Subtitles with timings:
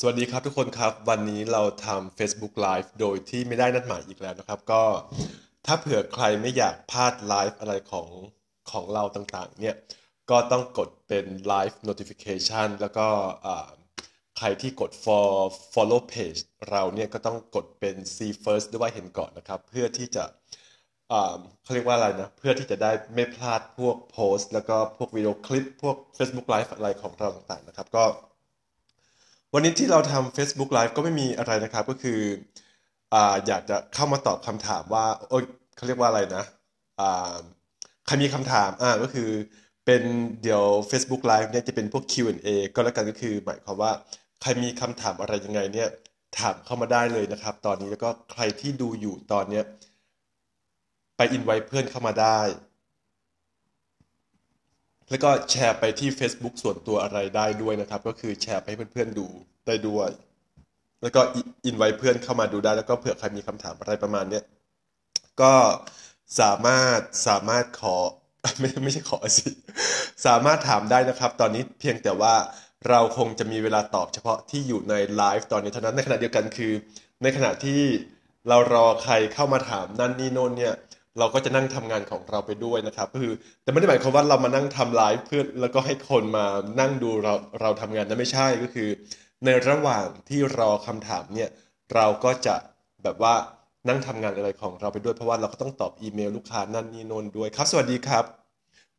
[0.00, 4.82] สวัสดีครับทุกคนครับ วันนี้เราทำ Facebook Live โดยที่ไม่ได้นัดหมายอีกแล้วนะครับ ก็
[5.66, 8.08] ถ้าเผื่อใครไม่อยากพลาดไลฟ์อะไรของ
[8.70, 9.76] ของเราต่างๆ เนี่ย
[10.30, 13.06] ก็ต้องกดเป็น Live Notification แล้วก็
[14.38, 15.26] ใครที่กด for
[15.74, 20.24] follow page เราเนี่ยก็ต้องกดเป็น see first ด้วยเห็นก่อนนะครับ เพื่อที่จะ
[21.62, 28.04] เขาเรียกว่าอะไรนะ เพื่อที่จะได้ไม่พลาดพวกโพสต์ แล้วก็พวกวิดีโอคลิป พวก Facebook Live อะไรของเราต่างๆ นะครับ ก็
[29.54, 32.20] วันนี้ที่เราทำ Facebook Live ก็ไม่มีอะไรนะครับ ก็คือ
[33.14, 35.44] อ่าอยากจะเข้ามาตอบคำถามว่าโอ้ย
[35.76, 36.44] เขาเรียกว่าอะไรนะ
[37.00, 37.34] อ่า
[38.06, 39.30] ใครมีคำถามอ่าก็คือ
[39.86, 40.02] เป็น
[40.42, 43.92] เดี๋ยว Facebook Live เนี่ยจะเป็นพวก Q&A ก็แล้วกันก็คือ หมายความว่า
[44.40, 45.88] ใครมีคำถามอะไรยังไงเนี่ย
[46.38, 49.64] ถามเข้ามาได้เลยนะครับ ตอนนี้แล้วก็ใครที่ดูอยู่ตอนเนี้ย
[51.16, 52.40] ไปอินไว้เพื่อนเข้ามาได้
[55.12, 59.26] แล้วก็แชร์ไปที่ Facebook ส่วนตัวอะไรได้ด้วยนะครับ ก็คือแชร์ไปให้เพื่อนๆดู
[59.66, 60.10] ได้ด้วย
[61.02, 61.20] แล้วก็
[61.64, 64.44] อินไว้เพื่อนเข้ามาดูได้ แล้วก็เผื่อใครมีคำถามอะไรประมาณเนี้ย
[65.40, 65.54] ก็
[66.40, 67.96] สามารถสามารถขอ
[68.60, 69.50] ไม่ไม่ใช่ขอสิ
[70.26, 72.34] สามารถถามได้นะครับ ตอนนี้เพียงแต่ว่า
[72.88, 76.72] เราคงจะมีเวลาตอบเฉพาะที่อยู่ในไลฟ์ตอนนี้เท่านั้นในขณะเดียวกันคือ
[77.22, 77.80] ในขณะที่
[78.48, 80.74] เรารอใครเข้ามาถามนั่นนี่โน่นเนี่ย
[81.18, 86.46] เราก็จะนั่งทำงานของเราไปด้วยนะครับก็คือแต่ไม่ได้หมายความว่าเรามานั่งทำไลฟ์เพื่อแล้วก็ให้คนมา
[86.80, 88.88] นั่งดูเราเราทำงานนั้นไม่ใช่ก็คือ
[89.44, 91.50] ในระหว่างที่รอคำถามเนี่ย
[91.94, 92.54] เราก็จะ
[93.02, 93.34] แบบว่า
[93.88, 98.24] นั่งทำงานอะไรของเราไปด้วยเพราะว่าเราก็ต้องตอบอีเมลลูกค้านั่นนี่นนด้วยครับ สวัสดีครับ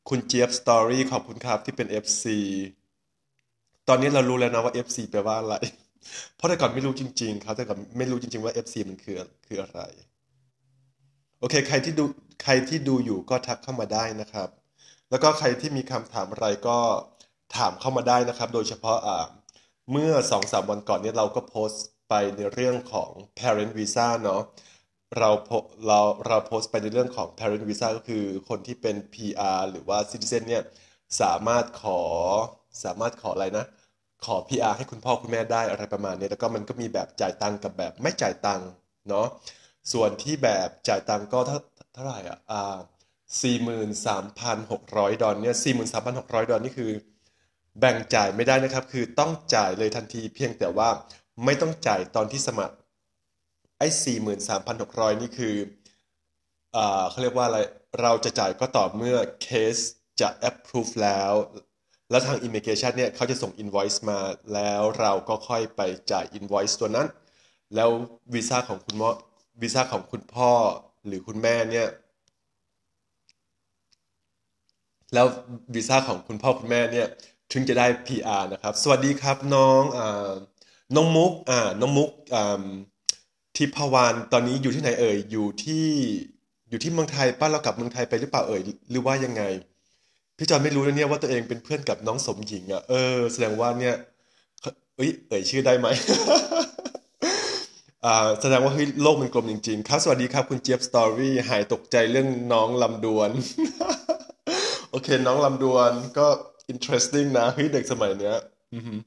[0.10, 2.26] คุณเจี๊ยบสตอรี่ขอบคุณครับที่เป็น FC
[3.88, 5.56] ตอนนี้เรารู้แล้วนะว่า FC แปลว่าอะไร
[6.36, 9.82] เพราะแต่ก่อนไม่รู้จริง ๆ ครับแต่ก่อนไม่รู้จริง ๆว่า FC มันคือคืออะไร
[11.44, 12.06] โอเค ใครที่ดู
[12.44, 14.50] ใครที่ดูอยู่ก็ทักเข้ามาได้นะครับ
[15.10, 16.80] แล้วก็ใครที่มีคำถามอะไรก็
[17.58, 19.26] ถามเข้ามาได้นะครับ โดยเฉพาะอ่า
[19.92, 24.42] เมื่อ2อสวันก่อนนี้เราก็โพสต์ไปในเรื่องของ parent visa เนาะ
[25.18, 25.50] เราโพ
[25.88, 30.64] เราเราโพสต์ไปในเรื่องของ parent visa ก็คือคนที่เป็น PR หรือว่า citizen เนี่ย
[31.22, 32.02] สามารถขอ
[32.84, 33.66] สามารถขออะไรนะ
[34.26, 38.62] ขอ PR ให้คุณพ่อคุณแม่ได้อะไรประมาณนี้ แล้วก็มันก็มีแบบจ่ายตังกับแบบไม่จ่ายตัง
[39.10, 39.28] เนาะ
[39.92, 41.60] ส่วนที่แบบจ่ายตังก็เท่า
[41.94, 42.78] เท่าไหร่อะอ่า
[43.42, 46.92] สี่หมื่นสามพันหกร้อยดอลเนี่ยสี่หมื่นสามพันหกร้อยดอลนี่คือ
[47.80, 50.90] แบ่งจ่ายไม่ได้นะครับ คือต้องจ่ายเลยทันทีเพียงแต่ว่า
[51.46, 52.76] ไม่ต้องจ่ายตอนที่สมัคร
[53.80, 55.56] ไอ้สี่หมื่นสามพันหกร้อยนี่คือ
[56.76, 57.60] อ่าเขาเรียกว่าอะไร
[58.02, 59.78] เราจะจ่ายก็ต่อเมื่อเคส
[60.22, 61.34] จะ approve แล้ว
[62.10, 64.20] แล้วทาง immigration เนี่ยเขาจะส่ง invoice มา
[64.54, 67.08] แล้วเราก็ค่อยไปจ่าย invoice ตัวนั้น
[67.76, 67.90] แล้ว
[68.34, 69.12] วีซ่าของคุณพ่อ
[69.62, 70.52] วีซ่าของคุณพ่อ
[71.06, 71.88] หรือคุณแม่เนี่ย
[75.14, 75.26] แล้ว
[75.76, 77.08] วีซ่าของคุณพ่อคุณแม่เนี่ย
[77.52, 80.00] ถึงจะได้ PR นะครับ สวัสดีครับน้องอ
[80.96, 82.10] น้องมุกอ่าน้องมุก
[83.56, 85.88] ทิพวรรณตอนนี้อยู่ที่ไหนเอ่ยอยู่ที่
[86.70, 89.44] อยู่ที่เมืองไทยป้าเรากลับเมืองไทยไปหรือเปล่าเอ่ยหรือว่ายังไง
[90.38, 93.96] พี่จอนไม่รู้นะเนี่ยว่าตัวเองเป็นเพื่อนกับน้องสมหญิงอะเออ แสดงว่าเนี่ย
[94.98, 95.88] เอ้ยเอ่ยชื่อได้ไหม
[98.42, 103.30] แสดงว่าเฮ้ยโลกมันกลมจริง ๆ ครับ สวัสดีครับ คุณเจี๊ยบสตอรี่หายตกใจเรื่องน้องลำดวน
[104.92, 106.28] โอเค น้องลำดวนก็
[106.74, 108.38] interesting นะเฮ้ยเด็กสมัยเนี้ย
[108.74, 109.00] อือหือ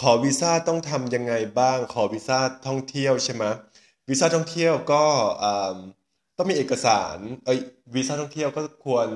[0.00, 3.44] ขอวีซ่าต้องทำยังไงบ้าง ขอวีซ่าท่องเที่ยวใช่ไหม
[4.08, 5.04] วีซ่าท่องเที่ยวก็
[5.42, 5.76] อ่า
[6.36, 7.60] ต้องมีเอกสารเอ้ย
[7.94, 9.08] วีซ่าท่องเที่ยวก็ควร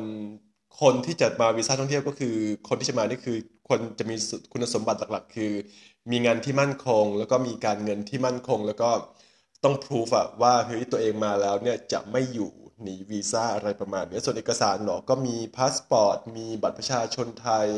[0.80, 2.34] คนที่จะมาวีซ่าท่องเที่ยวก็คือ
[2.68, 3.36] คนที่จะมานี่คือ
[3.68, 4.14] ควรจะมี
[4.52, 5.52] คุณสมบัติหลัก ๆ คือ
[6.10, 8.90] มีงานที่มั่นคง แล้วก็มีการเงินที่มั่นคง แล้วก็
[9.64, 12.50] ต้องพิสูจน์อะว่าเฮ้ยตัวเองมาแล้วเนี่ยจะไม่อยู่
[12.82, 17.68] หนีวีซ่าอะไรประมาณนี้ส่วนเอกสารเนาะก็มีพาสปอร์ตมีบัตรประชาชนไทย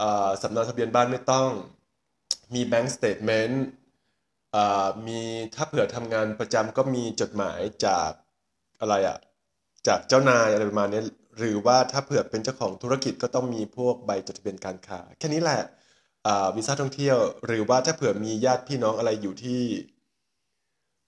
[0.00, 1.48] อ่าสำเนาทะเบียนบ้านไม่ต้อง
[2.54, 3.64] มี bank statement
[4.54, 5.20] อ่ามี
[5.54, 8.10] ถ้าเผื่อทำงานประจำก็มีจดหมายจาก
[8.80, 9.18] อะไรอะ
[9.86, 11.02] จากเจ้านายอะไรประมาณนี้
[11.38, 15.60] หรือว่าถ้าเผื่อเป็นเจ้าของธุรกิจก็ต้องมีพวกใบจดทะเบียนการค้า แค่นี้แหละ
[16.56, 19.62] วีซ่าท่องเที่ยว หรือว่าถ้าเผื่อมีญาติพี่น้องอะไรอยู่ที่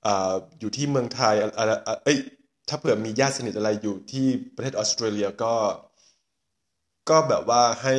[0.06, 2.18] อ่าอยู่ที่เมืองไทยอะไรอะเอ้ย
[2.68, 5.54] ถ้าเผื่อมีญาติสนิทอะไรอยู่ที่ประเทศออสเตรเลียก็
[7.10, 7.96] ก็แบบว่าให้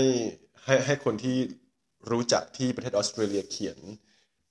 [0.64, 1.38] ให้ให้คนที่
[2.12, 3.78] รู้จักที่ประเทศออสเตรเลียเขียน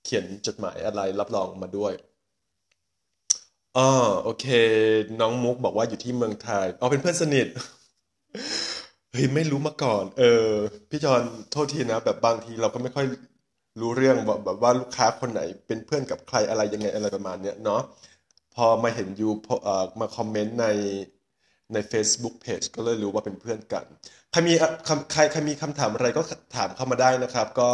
[0.03, 1.93] เขียนจดหมายอะไรรับรองมาด้วย
[3.77, 3.81] อ๋อ
[4.23, 4.45] โอเค
[5.19, 7.47] น้องมุกบอกว่าอยู่ที่เมืองไทยอ๋อเป็นเพื่อนสนิท
[9.13, 10.51] เฮ้ยไม่รู้มาก่อน เออ
[10.89, 11.21] พี่จอน
[11.51, 13.05] โทษทีนะ แบบบางทีเราก็ไม่ค่อย
[13.81, 17.81] รู้เรื่องแบบแบบว่าลูกค้าคนไหนเป็นเพื่อนกับใครอะไรยังไงอะไรประมาณเนี้ยเนาะ
[18.55, 20.65] พอมาเห็นยูพอเอ่อมาคอมเมนต์ใน
[21.73, 23.85] ใน Facebook Page ก็เลยรู้ว่าเป็นเพื่อนกัน
[24.31, 24.53] ใครมี
[25.11, 26.21] ใครใครมีคำถามอะไรก็
[26.55, 27.71] ถามเข้ามาได้นะครับ ก็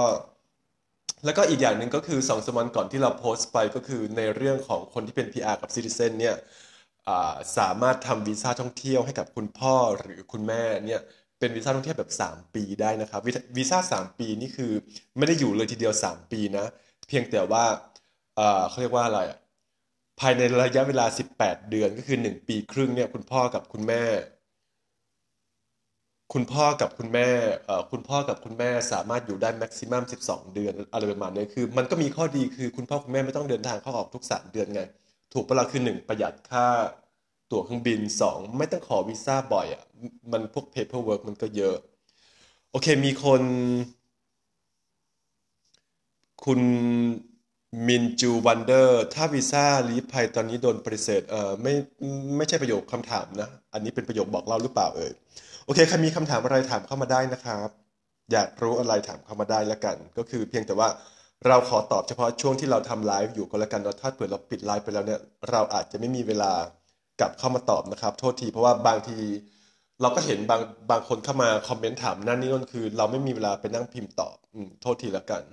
[1.26, 6.36] แล้วก็อีกอย่างหนึ่งก็คือสองสามวันก่อนที่เราโพสต์ไปก็คือในเรื่องของคนที่เป็น PR กับ Citizen เนี่ย
[7.08, 11.02] อ่าสามารถทำวีซ่าท่องเที่ยวให้กับคุณพ่อหรือคุณแม่เนี่ย
[11.40, 13.22] เป็นวีซ่าท่องเที่ยวแบบ 3 ปีได้นะครับ
[13.58, 14.72] วีซ่า3 ปีนี่คือ
[15.18, 16.66] ไม่ได้อยู่เลยทีเดียว 3 ปีนะ
[17.08, 17.66] เพียงแต่ว่า
[18.36, 19.38] เออเขาเรียกว่าอะไรอะ
[20.20, 21.06] ภายในระยะเวลา
[21.38, 24.04] 18 เดือนก็คือ 1 ปีครึ่งเนี่ยคุณพ่อกับคุณแม่
[26.34, 27.28] คุณพ่อกับคุณแม่
[27.66, 34.82] เอ่อคุณพ่อกับคุณแม่สามารถอยู่ได้แม็กซิมัม 12 เดือนอะไรประมาณนี้คือ มันก็มีข้อดีคือคุณพ่อคุณแม่ไม่ต้องเดินทางเข้าออกทุก 3 เดือนไง
[35.34, 36.66] ถูกปะล่ะคือ 1 ประหยัดค่า
[37.52, 38.00] ตั๋วเครื่องบิน
[38.30, 39.84] 2 ไม่ต้องขอวีซ่าบ่อยอะ
[40.32, 41.76] มันพวก paperwork มันก็เยอะ
[42.72, 43.42] โอเคมีคน
[46.44, 46.62] คุณ
[47.88, 51.74] มินจูวันเดอร์ ถ้าวีซ่าลี้ภัยตอนนี้โดนปฏิเสธเออไม่
[52.38, 55.12] ไม่ใช่ประโยคคำถามนะ อันนี้เป็นประโยคบอกเล่าหรือเปล่าเอ่ย
[55.66, 57.70] โอเคใครมีคำถามอะไรถามเข้ามาได้นะครับ
[58.32, 60.90] อยากรู้อะไรถามเข้ามาได้แล้วกัน ก็คือเพียงแต่ว่า
[61.48, 65.22] เราขอตอบเฉพาะช่วงที่เราทำไลฟ์อยู่ก็แล้วกันเนาะถ้าเผื่อเราปิดไลฟ์ไปแล้วเนี่ย
[65.52, 66.52] เราอาจจะไม่มีเวลา
[67.20, 69.18] กลับเข้ามาตอบนะครับ โทษทีเพราะว่าบางที
[70.02, 70.62] เราก็เห็นบาง
[70.92, 75.44] บางคนเข้ามา comment ถามนั่นนี่นั่นคือ เราไม่มีเวลาไปนั่งพิมพ์ตอบอืมโทษทีแล้วกัน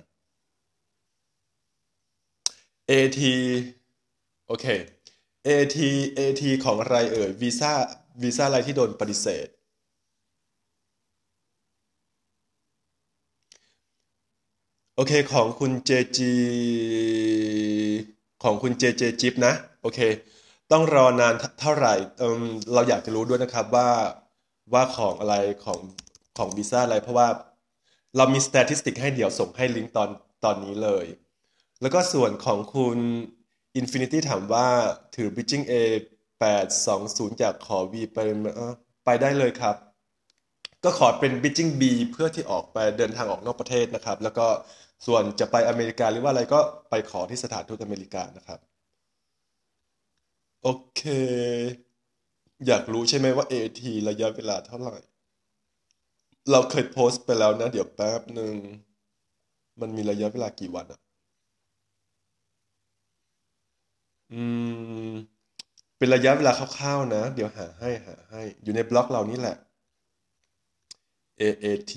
[2.89, 3.19] AT
[4.47, 4.65] โอเค
[5.47, 5.77] AT
[6.19, 7.73] AT ของอะไรเอ่ยวีซ่า
[8.23, 9.47] วีซ่าอะไรที่โดนปฏิเสธ
[14.95, 16.33] โอเคของคุณเจจี
[18.43, 19.99] ของคุณเจเจจิปนะ โอเค
[20.71, 22.41] ต้องรอนานเท่าไหร่เอม
[22.73, 23.89] เราอยากจะรู้ด้วยนะครับว่า
[24.73, 25.35] ว่าของอะไร
[25.65, 25.79] ของ
[26.37, 27.27] ของวีซ่าอะไร เพราะว่า
[28.17, 30.09] เรามีส t ติสติกให้เดี๋ยวส่งให้ลิงก์ตอน
[30.43, 31.05] ตอนนี้เลย
[31.81, 32.97] แล้วก็ส่วนของคุณ
[33.79, 34.67] Infinity ถามว่า
[35.15, 35.73] ถือ Bridging A
[36.55, 38.73] 820จากขอ V ไปไหมเอ้อ
[39.05, 39.75] ไปได้เลยครับ
[40.83, 44.47] ก็ขอเป็น Bridging B เพื่อที่ออกไปเดินทางออกนอกประเทศนะครับ แล้วก็
[45.05, 46.59] ส่วนจะไปอเมริกาหรือว่าอะไรก็
[46.89, 48.59] ไปขอที่สถานทูตอเมริกานะครับ
[50.61, 51.01] โอเค
[52.65, 54.97] อยากรู้ใช่ไหมว่า AT ระยะเวลาเท่าไหร่
[56.51, 58.55] เราเคยโพสต์ไปแล้วนะ เดี๋ยวแป๊บหนึ่ง
[59.79, 60.99] มันมีระยะเวลากี่วันอะ
[64.33, 64.41] อื
[65.09, 65.13] ม
[65.97, 69.57] เป็นระยะเวลาคร่าวๆนะ เดี๋ยวหาให้หาให้ อยู่ในบล็อกเรานี่แหละ
[71.39, 71.93] AAT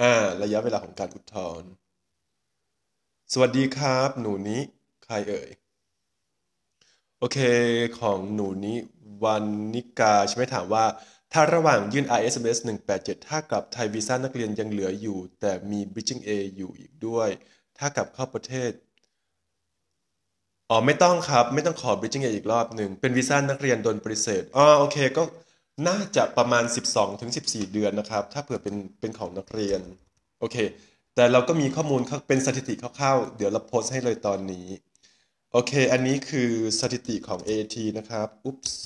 [0.00, 1.70] อ่า ระยะเวลาของการอุทธรณ์
[3.32, 4.60] สวัสดีครับ หนูนี้
[5.04, 5.50] ใครเอ่ย
[7.24, 7.40] โอเค
[8.00, 8.76] ของหนูนี้
[9.24, 9.44] วัน
[9.74, 10.84] นิกาใช่ไหมถามว่า
[11.32, 12.58] ถ้าระหว่างยื่น RSMS
[12.94, 17.28] 187 ถ้ากลับไทยวีซ่านักเรียนยังเหลืออยู่ แต่มี Bridging A อยู่อีกด้วย
[17.78, 18.70] ถ้ากลับเข้าประเทศ
[20.70, 25.22] อ๋อไม่ต้องครับ ไม่ต้องขอ Bridging A อีกรอบหนึ่งเป็นวีซ่านักเรียนโดนปฏิเสธอ๋อโอเคก็
[25.88, 29.80] น่าจะประมาณ 12ถึง14เดือนนะครับ ถ้าเผื่อเป็นเป็นของนักเรียน
[30.40, 30.56] โอเค
[31.14, 34.66] แต่เราก็มีข้อมูลเป็นสถิติคร่าวๆเดี๋ยวเราโพสต์ให้เลยตอนนี้
[35.56, 38.82] โอเค อันนี้คือสถิติของ AT นะครับ oops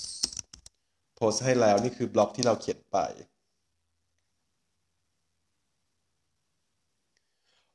[1.15, 2.97] โพสต์ให้แล้วนี่คือบล็อกที่เราเขียนไป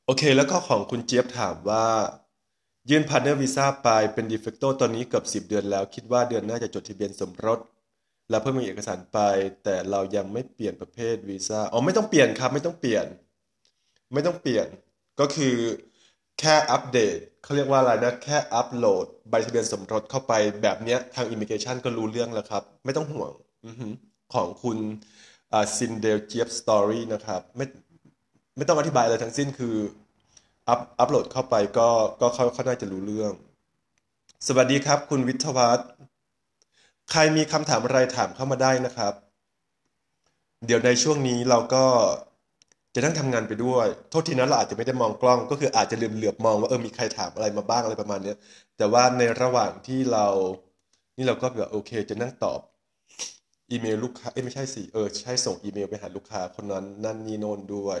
[0.04, 1.86] โอเค แล้วก็ของคุณเจี๊ยบถามว่า
[2.90, 7.60] ยื่น partner visa ไปเป็น de facto ตอนนี้เกือบ 10 เดือนแล้ว คิดว่าเดือนหน้าจะจดทะเบียนสมรส
[8.30, 9.18] แล้วเพิ่มมีเอกสารไป
[9.64, 13.06] แต่เรายังไม่เปลี่ยนประเภทวีซ่า อ๋อ ไม่ต้องเปลี่ยนครับ ไม่ต้องเปลี่ยน
[14.12, 14.66] ไม่ต้องเปลี่ยน
[15.20, 15.54] ก็คือ
[16.40, 23.32] แค่อัปเดต เขาเรียกว่าอะไรนะ แค่อัปโหลดใบทะเบียนสมรสเข้าไปแบบเนี้ยทาง immigration ก็รู้เรื่องแล้วครับ ไม่ต้องห่วง
[23.66, 23.92] อือหือ
[24.34, 24.78] ของคุณ
[25.78, 27.66] ซินเดลเจียบสตอรี่นะครับ ไม่
[28.56, 29.76] ไม่ต้องอธิบายอะไรทั้งสิ้นคือ
[30.68, 31.88] อัพอัปโหลดเข้าไปก็
[32.20, 33.32] ก็เขาเขาน่าจะรู้เรื่อง
[34.46, 35.88] สวัสดีครับ คุณวิทวัฒน์
[37.10, 39.14] ใครมีคำถามอะไรถามเข้ามาได้นะครับ
[40.66, 41.84] เดี๋ยวในช่วงนี้เราก็
[42.94, 48.36] จะนั่งทำงานไปด้วย โทษทีนะเราอาจจะไม่ได้มองกล้อง ก็คืออาจจะลืมเหลือบมองว่าเออมีใครถามอะไรมาบ้างอะไรประมาณเนี้ย
[48.76, 50.26] แต่ว่าในระหว่างที่เรา
[51.16, 52.60] นี่เราก็แบบโอเค จะนั่งตอบ
[53.70, 57.98] อีเมลลูกค้าเอ้ยไม่ใช่สิเออใช่ส่งอีเมลไปหาลูกค้าคนนั้นนั่นนี่โน่นด้วย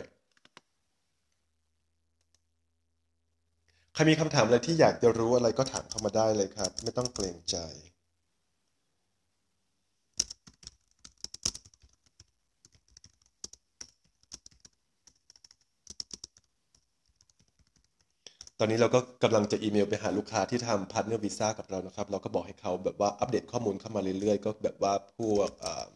[3.94, 7.56] ใครมีคำถามอะไรที่อยากจะรู้อะไรก็ถามเข้ามาได้เลยครับ ไม่ต้องเกรงใจ
[18.44, 25.88] ต อนนี้เราก็กำลังจะอีเมลไปหาลูกค้าที่ทำ partner visa กับเรานะครับ เราก็บอกให้เขาแบบว่าอัปเดตข้อมูลเข้ามาเรื่อยๆ ก็แบบว่าพวกอ่า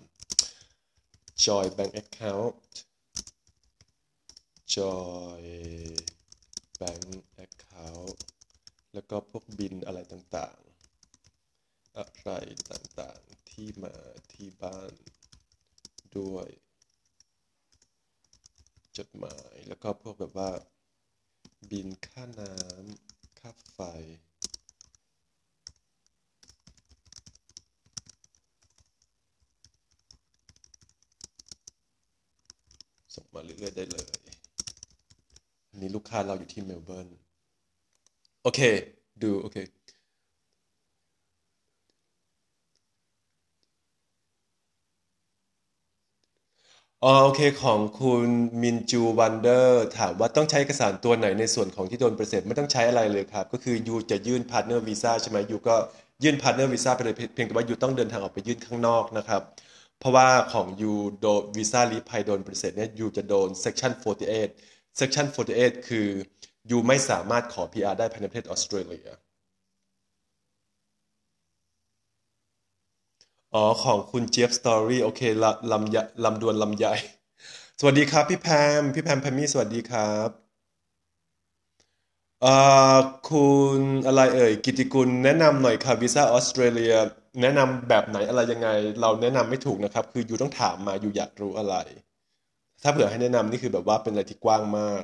[1.45, 2.55] Joint Bank Account
[4.75, 5.43] Joint
[6.81, 7.07] Bank
[7.45, 8.19] Account
[8.95, 12.31] แล้วก็พวกบินอะไรต่างๆ อะไร
[12.73, 13.95] ต่างๆที่มา
[14.33, 14.93] ที่บ้าน
[16.19, 16.49] ด้วย
[18.99, 20.51] จดหมายแล้วก็พวกแบบว่า
[21.71, 23.79] บินค่าน้ำค่าไฟ
[33.15, 34.07] ส่งมาเรื่อยๆได้เลย
[35.71, 37.09] อันนี้ลูกค้าเราอยู่ที่เมลเบิร์น
[38.43, 38.61] โอเค
[39.23, 39.57] ดู โอเค
[47.05, 48.29] อ๋อโอเคของคุณ
[48.63, 55.77] มินจูวันเดอร์ถามว่าต้องใช้เอกสารตัวไหนในส่วนของที่โดนปฏิเสธไม่ต้องใช้อะไรเลยครับ ก็คือ you จะยื่น partner visa ใช่ไหม you ก็
[56.23, 59.43] ยื่น partner visa ไปเลยเพียงแต่ว่า you ต้องเดินทางออกไปยื่นข้างนอกนะครับ
[59.99, 64.49] เพราะว่าของ you โดนวีซ่าลี้ภัยโดนปฏิเสธเนี่ย you จะโดน section 48
[65.01, 66.09] section 48 คือ
[66.71, 69.07] you ไม่สามารถขอ PR ได้ภายในประเทศออสเตรเลีย
[73.55, 76.95] อ๋อ ของคุณเจี๊ยบสตอรี่โอเคลลำยะลำดวนลำใหญ่
[77.81, 78.49] สวัสดีครับ พี่แพ
[78.81, 80.29] ม พี่แพมแพมมี่สวัสดีครับ
[82.43, 82.55] เอ่
[82.95, 82.97] อ
[83.29, 86.95] คุณอะไรเอ่ย กิติกุลแนะนำหน่อยครับวีซ่าออสเตรเลีย
[87.41, 88.69] แนะนำแบบไหนอะไรยังไง
[89.01, 91.75] เราแนะนำไม่ถูกนะครับ คืออยู่ต้องถามมาอยู่อยากรู้อะไร
[92.83, 95.03] ถ้าเผื่อให้แนะนำนี่คือแบบว่าเป็นอะไรที่กว้างมาก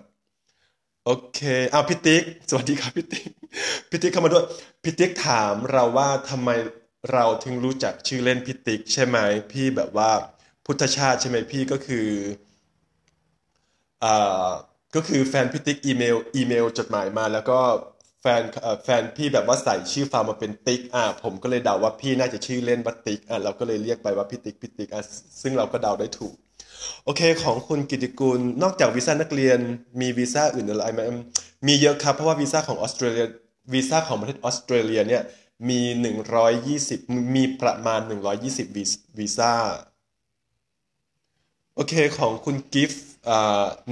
[1.05, 1.41] โอเค
[1.73, 3.31] อ้าวพี่ติ๊ก สวัสดีครับพี่ติ๊ก
[3.91, 4.45] พี่ติ๊กเข้ามาด้วย
[4.83, 6.51] พี่ติ๊กถามเราว่าทำไม
[7.13, 9.19] เราถึงรู้จักชื่อเล่นพี่ติ๊กใช่ไหม
[9.53, 10.11] พี่แบบว่า
[10.65, 12.09] พุทธชาติใช่ไหมพี่ก็คือ
[14.05, 14.49] อ่า
[14.95, 17.59] ก็คือแฟนพี่ติ๊ก email email จดหมายมาแล้วก็
[18.21, 18.43] แฟน
[18.85, 25.03] แฟนพี่แบบว่าใส่ชื่อฟอร์มมาเป็นติ๊กอ่าผมก็เลยเดาว่าพี่น่าจะชื่อเล่นว่าติ๊กอ่าเราก็เลยเรียกไปว่าพี่ติ๊กพี่ติ๊กอะ
[25.43, 26.35] ซึ่งเราก็เดาได้ถูก
[27.05, 29.59] โอเคของคุณกิติกุลนอกจากวีซ่านักเรียน
[30.01, 31.01] มีวีซ่าอื่นอะไรไหม
[31.67, 33.27] มีเยอะครับเพราะว่าวีซ่าของออสเตรเลีย
[33.73, 35.23] วีซ่าของประเทศออสเตรเลียเนี่ย
[35.69, 35.81] มี
[36.59, 38.01] 120 มีประมาณ
[38.39, 38.85] 120วี
[39.19, 39.55] วีซ่า
[41.75, 43.07] โอเคของคุณกิฟต์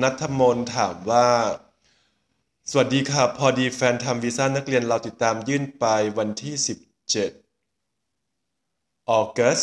[0.03, 1.29] นัทมนต์ถามว่า
[2.71, 5.85] สวัสดีครับพอดีแฟนทำวีซ่านักเรียนเราติดตามยื่นไป
[6.19, 6.67] วันที่ 17
[9.11, 9.63] ออกัส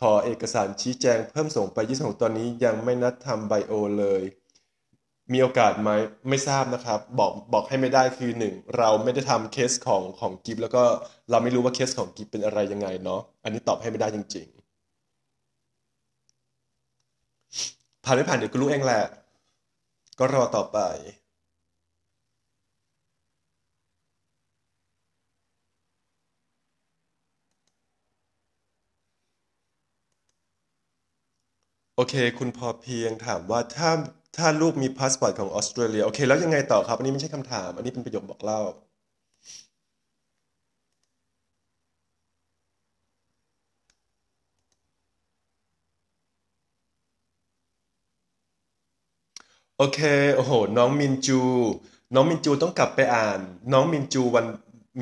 [0.00, 4.22] ขอเอกสารชี้แจงเพิ่มส่งไป 26 ตอนนี้ยังไม่นัดทำไบโอเลย
[5.32, 5.90] มีโอกาสไหม
[6.28, 10.82] ไม่ทราบนะครับ บอกบอกให้ไม่ได้คือหนึ่งเราไม่ได้ทำเคสของของกิฟแล้วก็
[11.30, 14.46] เราไม่รู้ว่าเคสของกิฟเป็นอะไรยังไงเนาะอันนี้ตอบให้ไม่ได้จริง
[17.90, 19.02] ๆ ผ่านไม่ผ่านเดี๋ยวก็รู้เองแหละ
[20.18, 20.78] ก็รอต่อไป
[31.96, 33.90] โอเค คุณพอเพียงถามว่าถ้า
[34.36, 38.60] ถ้าลูกมีพาสปอร์ตของออสเตรเลียโอเค แล้วยังไงต่อครับ อันนี้ไม่ใช่คำถาม อันนี้เป็นประโยคบอกเล่า
[49.78, 49.98] โอเค
[50.36, 51.40] โอ้โห น้องมินจู
[52.14, 53.40] น้องมินจูต้องกลับไปอ่าน
[53.72, 54.46] น้องมินจูวัน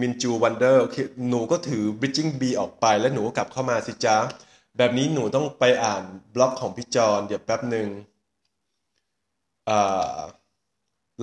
[0.01, 0.97] มินจูวันเดอร์โอเค
[1.29, 4.17] หนูก็ถือ Bridging B ออกไป แล้วหนูก็กลับเข้ามาสิจ๊ะ
[4.77, 6.03] แบบนี้หนูต้องไปอ่าน
[6.35, 7.89] บล็อกของพี่จอนเดี๋ยวแป๊บหนึ่ง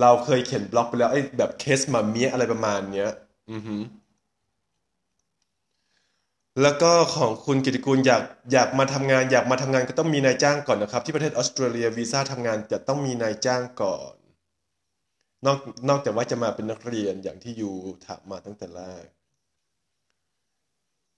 [0.00, 3.10] เราเคยเขียนบล็อกไปแล้วไอ้แบบเคสมาเมียอะไรประมาณเนี้ย
[3.50, 3.82] อือหือ
[6.62, 8.22] แล้วก็ของคุณกิติกูลอยาก
[8.52, 14.14] อยากมาทำงาน อยากมาทำงานก็ต้องมีนายจ้างก่อนนะครับ ที่ประเทศออสเตรเลียวีซ่าทำงานจะต้องมีนายจ้างก่อน
[15.46, 17.70] นอกนอกจากว่าจะมาเป็นนักเรียนอย่างที่ยู
[18.06, 19.06] ถามมาตั้งแต่แรก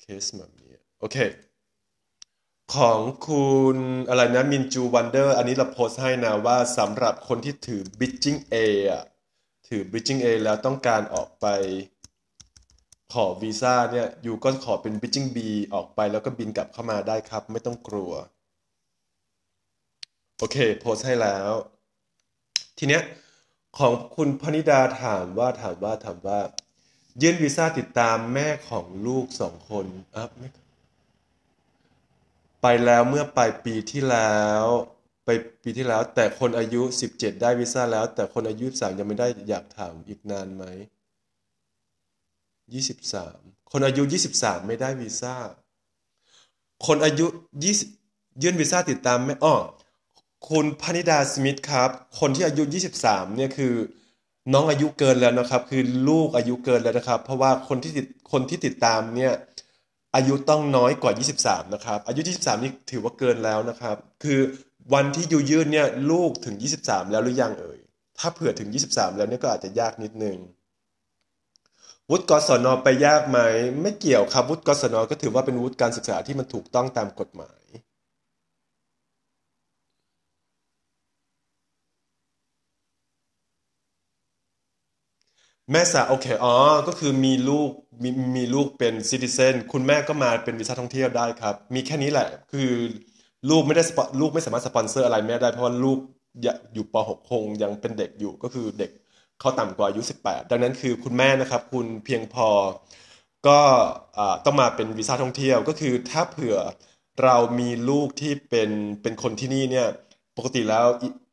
[0.01, 1.17] เคสมาเมียโอเค
[2.77, 3.77] ของคุณ
[4.09, 8.57] อะไรนะมินจูวันเดอร์อันนี้เราโพสต์ให้นะว่าสำหรับคนที่ถือ Bridging A
[8.91, 9.03] อะ
[9.69, 11.47] ถือ Bridging A แล้วต้องการออกไป
[13.13, 15.39] ขอวีซ่าเนี่ย you ก็ขอเป็น Bridging B
[15.75, 18.13] ออกไปแล้วก็บินกลับเข้ามาได้ครับ ไม่ต้องกลัว
[20.39, 21.51] โอเค โพสต์ให้แล้ว
[22.79, 23.03] ทีเนี้ย
[23.79, 26.41] ของคุณพนิดาถามว่าถามว่าถามว่า
[27.23, 30.25] ยื่นวีซ่าติดตามแม่ของลูกสองคนอะ
[32.63, 34.65] ไปแล้วเมื่อปลายปีที่แล้ว
[35.25, 35.29] ไป
[35.63, 40.65] ปีที่แล้ว แต่คนอายุ 17 ได้วีซ่าแล้ว แต่คนอายุ23ยังไม่ได้อยากถามอีกนานไหม
[42.73, 44.03] 23 คนอายุ
[44.35, 45.35] 23 ไม่ได้วีซ่า
[46.87, 47.27] คนอายุ
[47.85, 49.57] 20 ยื่นวีซ่าติดตามไม่อ้อ
[50.49, 52.63] คุณพนิดาสมิธครับ คนที่อายุ
[53.01, 53.75] 23 เนี่ยคือ
[54.53, 59.33] น้องอายุเกินแล้วนะครับ คือลูกอายุเกินแล้วนะครับ เพราะว่าคนที่ติดคนที่ติดตามเนี่ย
[60.15, 61.13] อายุต้องน้อยกว่า
[61.43, 64.41] 23 นะครับ อายุ 23 นี่ถือว่าเกินแล้วนะครับ คือ
[64.95, 67.79] วันที่ยูยื่นเนี่ยลูกถึง 23 แล้วหรือยังเอ่ย
[68.19, 70.37] ถ้าเผื่อถึง 23 แล้วเนี่ยก็อาจจะยากนิดนึง
[72.11, 73.39] วุฒิกศนไปยากไหม
[73.83, 77.65] ไม่เกี่ยวครับ วุฒิกศนก็ถือว่าเป็นวุฒิการศึกษาที่มันถูกต้องตามกฎหมาย
[85.58, 86.55] โแม่สาวโอเค อ๋อ
[86.89, 87.71] ก็คือมีลูก
[88.03, 92.71] มีมีลูกเป็นซิติเซนคุณแม่ก็มาเป็นวีซ่าท่องเที่ยวได้ครับ มีแค่นี้แหละ คือ
[93.51, 95.99] ลูกไม่ได้สปอลูกไม่สามารถสปอนเซอร์อะไรแม่ได้ เพราะว่าลูก
[96.75, 98.91] อยู่ป .6 คงยังเป็นเด็กอยู่ ก็คือเด็ก
[99.41, 102.49] เขาต่ำกว่าอายุ 18 ดังนั้นคือคุณแม่นะครับ คุณเพียงพอ
[103.47, 103.61] ก็
[104.19, 106.57] อ่าต้องมาเป็นวีซ่าท่องเที่ยว ก็คือถ้าเผื่อ
[107.23, 108.71] เรามีลูกที่เป็น
[109.03, 109.87] เป็นคนที่นี่เนี่ย
[110.37, 110.87] ปกติแล้ว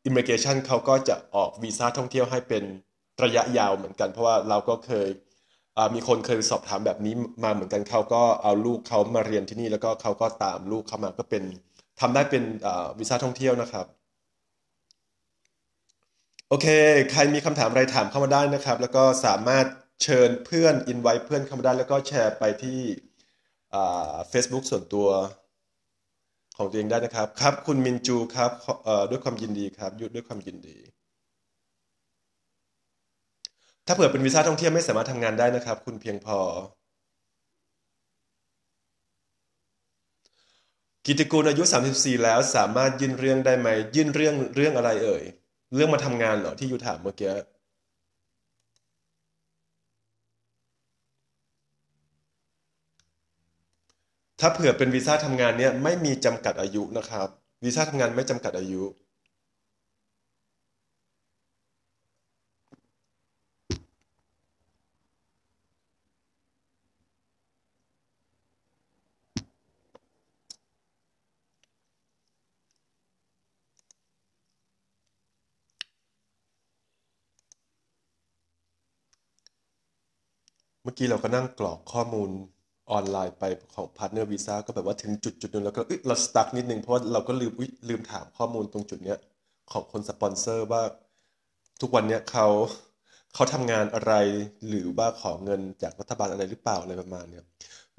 [0.06, 2.64] immigration เขาก็จะออกวีซ่าท่องเที่ยวให้เป็น
[3.24, 5.08] ระยะยาวเหมือนกัน เพราะว่าเราก็เคย
[5.96, 11.44] มีคนเคยสอบถามแบบนี้มาเหมือนกันเขาก็เอาลูกเขามาเรียนที่นี่ แล้วก็เขาก็ตามลูกเขามาก็เป็น
[12.00, 12.44] ทำได้เป็น
[13.00, 13.86] วีซ่าท่องเที่ยวนะครับ
[16.50, 16.68] โอเค
[17.12, 19.66] ใครมีคำถามอะไรถามเข้ามาได้นะครับ แล้วก็สามารถ
[20.04, 22.80] เชิญเพื่อนอินไว้เพื่อนเข้ามาได้แล้วก็แชร์ไปที่
[23.74, 25.08] อ่า Facebook ส่วนตัว
[26.58, 28.52] ของตัวเองได้นะครับ ครับ คุณมินจูครับ
[29.10, 30.78] ด้วยความยินดีครับยุด้วยความยินดี
[33.86, 36.40] ถ้าเผื่อเป็นวีซ่าท่องเที่ยวไม่สามารถทำงานได้นะครับ คุณเพียงพอ
[41.06, 41.64] กิติกูลอายุ
[41.94, 45.24] 34 แล้วสามารถยื่นเรื่องได้ไหม ยื่นเรื่องเรื่องอะไรเอ่ย
[45.74, 47.32] เรื่องมาทำงานเหรอที่ยูถามเมื่อกี้
[54.40, 57.28] ถ้าเผื่อเป็นวีซ่าทำงานเนี่ยไม่มีจำกัดอายุนะครับ
[57.64, 58.84] วีซ่าทำงานไม่จำกัดอายุ
[80.86, 82.30] เมื่อกี้เราก็นั่งกรอกข้อมูล
[82.92, 83.44] ออนไลน์ไป
[83.76, 87.54] ของ partner visa ก็แบบว่าถึงจุดจุดนึงแล้วก็เอ้ยเรา stuck นิดนึงเพราะว่าเราก็ลืม
[87.90, 89.20] ลืมถามข้อมูลตรงจุดเนี้ย
[89.72, 90.84] ของคนสปอนเซอร์ว่า
[91.82, 92.48] ทุกวันเนี้ยเขา
[93.34, 94.14] เขาทำงานอะไร
[94.68, 97.44] หรือว่าขอเงินจากรัฐบาลอะไรหรือเปล่าอะไรประมาณเนี้ย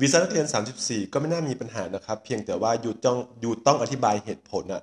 [0.01, 0.47] วีซ่านักเรียน
[0.81, 4.83] 34 ก็ไม่น่ามีปัญหานะครับ เพียงแต่ว่า you ต้อง you ต้องอธิบายเหตุผลอะ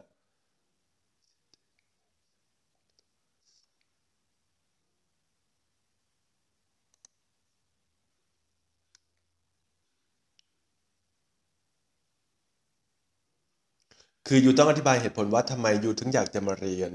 [14.27, 16.91] คือยูต้องอธิบายเหตุผลว่าทำไมยูถึงอยากจะมาเรียน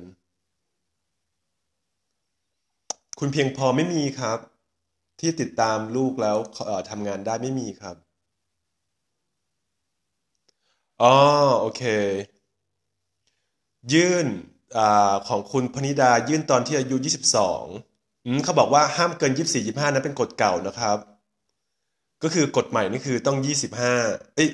[3.18, 4.38] คุณเพียงพอไม่มีครับ
[5.20, 6.36] ที่ติดตามลูกแล้ว
[6.66, 7.96] เออทำงานได้ไม่มีครับ
[11.02, 11.14] อ๋อ
[11.60, 11.82] โอเค
[13.92, 14.26] ยื่น
[14.78, 14.80] อ
[15.28, 16.96] ของคุณพนิดายื่นตอนที่อายุ
[17.62, 20.98] 22อืมเขาบอกว่าห้ามเกิน 24 25นั้นเป็นกฎเก่านะครับ
[22.22, 23.38] ก็คือกฎใหม่นี่คือต้อง
[23.86, 24.48] 25 เอ้ย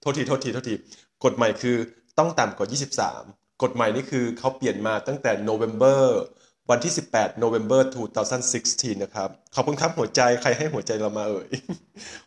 [0.00, 0.74] โทษทีโทษทีโทษที
[1.24, 1.76] กฎใหม่คือ
[2.18, 2.68] ต้องต่ำกว่า
[3.12, 6.02] 23 กฎใหม่นี่คือเขาเปลี่ยนมาตั้งแต่ November
[6.70, 7.80] วันที่ 18 November
[8.42, 11.48] 2016 นะครับ ขอบคุณครับหัวใจใครให้หัวใจเรามาเอ่ย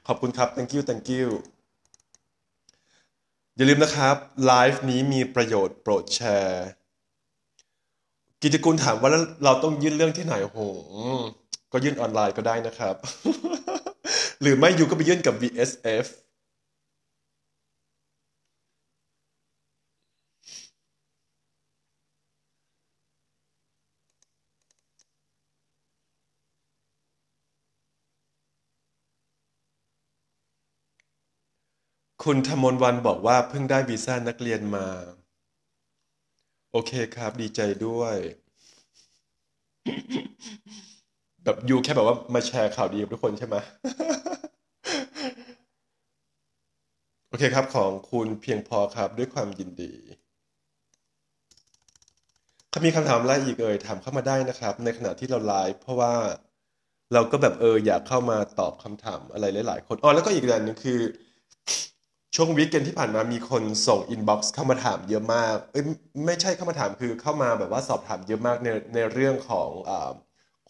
[0.08, 1.28] ขอบคุณครับ thank you thank you
[3.56, 6.66] อย่าลืมนะครับ ไลฟ์นี้มีประโยชน์โปรดแชร์
[8.44, 9.10] กิจกุลถามว่า
[9.44, 10.62] เราต้องยื่นเรื่องที่ไหนโห
[11.72, 12.96] ก็ยื่นออนไลน์ก็ได้นะครับ
[14.42, 16.06] หรือไม่อยู่ก็ไปยื่นกับ VSF
[32.24, 34.88] คุณธมนวันบอกว่าเพิ่งได้วีซ่านักเรียนมา
[36.72, 38.16] โอเคครับ ดีใจด้วย
[41.44, 43.56] แบบ you แค่แบบว่ามาแชร์ข่าวดีกับทุกคนใช่ไหม
[47.30, 49.94] โอเคครับของคุณเพียงพอครับด้วยความยินดี
[52.72, 56.14] ถ้ามีคำถามอะไรอีกเอ่ยถามเข้ามาได้นะครับ ในขณะที่เราไลฟ์เพราะว่า
[57.14, 61.00] เราก็แบบเอออยากเข้ามาตอบคำถามอะไรหลาย ๆ คนอ๋อแล้วก็อีกอย่างหนึ่งคือ
[62.40, 65.84] ช่วง weekend ที่ผ่านมามีคนส่ง inbox เข้ามาถามเยอะมาก เอ้ย
[66.26, 69.92] ไม่ใช่เข้ามาถามคือเข้ามาแบบว่าสอบถามเยอะมากในในเรื่องของอ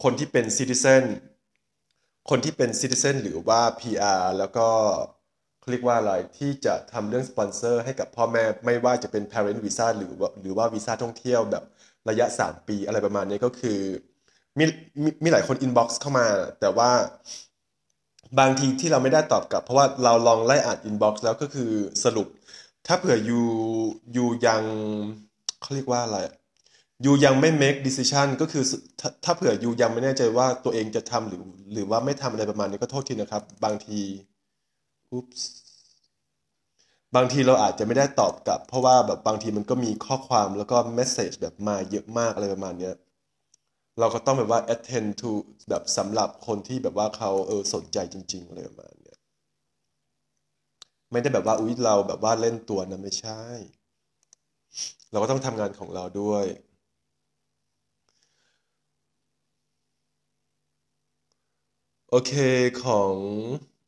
[0.03, 1.03] คนที่เป็น citizen
[2.29, 4.67] คนที่เป็น citizen หรือว่า PR แล้วก็
[5.59, 11.63] เขาเรียกว่าอะไรที่จะทำเรื่องสปอนเซอร์ให้กับพ่อแม่ไม่ว่าจะเป็น Parent Visa หรือว่าหรือว่าวีซ่าท่องเที่ยวแบบ
[12.09, 13.79] ระยะ 3 ปีอะไรประมาณนี้ก็คือ
[14.57, 14.65] มี
[15.03, 16.27] มีมีหลายคน inbox เข้ามา
[16.59, 16.89] แต่ว่า
[18.39, 21.71] บางทีที่เราไม่ได้ตอบกลับ เพราะว่าเราลองไล่อ่าน inbox แล้วก็คือ
[22.03, 22.27] สรุป
[22.87, 23.41] ถ้าเผื่อ you
[24.15, 24.63] ยูยัง
[25.61, 26.17] เขาเรียกว่าอะไร
[27.05, 28.63] ยูยังไม่ make decision ก็คือ
[28.99, 31.41] ถ้าถ้าเผื่อยูยังไม่แน่ใจว่าตัวเองจะทำหรือ
[31.73, 33.99] หรือว่าไม่ทำอะไรประมาณนี้ก็โทษทีนะครับ บางที
[35.11, 35.21] อุ๊
[37.15, 42.93] บางทีเราอาจจะไม่ได้ตอบกลับ เพราะว่าแบบบางทีมันก็มีข้อความแล้วก็เมสเซจแบบมาเยอะมากอะไรประมาณเนี้ย
[43.99, 45.31] เราก็ต้องแบบว่า attend to
[45.69, 49.17] แบบสำหรับคนที่แบบว่าเขาเออสนใจจริง ๆ อะไรประมาณเนี้ย
[51.11, 53.43] ไม่ได้แบบว่าอุ๊ยเราแบบว่าเล่นตัวนะไม่ใช่
[55.11, 56.45] เราก็ต้องทำงานของเราด้วย
[62.09, 62.31] โอเค
[62.83, 63.15] ของ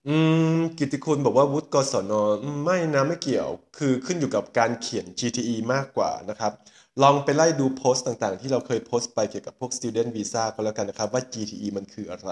[0.07, 0.15] อื
[0.53, 2.23] มกิติคุณบอกว่าวุฒิกศนอ
[2.63, 6.53] ไม่นะไม่เกี่ยว คือขึ้นอยู่กับการเขียน GTE มากกว่านะครับ
[7.03, 12.31] ลองไปไล่ดูโพสต์ต่างๆ ที่เราเคยโพสต์ไปเกี่ยวกับพวก student visa ก็แล้วกันนะครับว่า GTE มันคืออะไร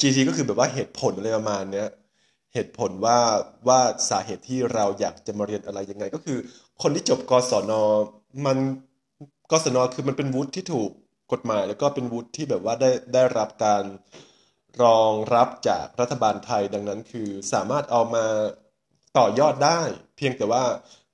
[0.00, 1.88] GTE ก็คือแบบว่าเหตุผลอะไรประมาณเนี้ย
[2.54, 3.18] เหตุผลว่า
[3.68, 3.80] ว่า
[4.10, 6.38] สาเหตุที่เราอยากจะมาเรียนอะไรยังไง ก็คือ
[6.82, 7.72] คนที่จบกศน
[8.46, 8.58] มัน
[9.50, 10.90] กศนคือมันเป็นวุฒิที่ถูก
[11.32, 13.84] กฎหมาย แล้วก็เป็นวุฒิที่แบบว่าได้ได้รับการ
[14.82, 18.26] รองรับจากรัฐบาลไทยดังนั้นคือสามารถเอามา
[19.18, 19.80] ต่อยอดได้
[20.16, 20.64] เพียงแต่ว่า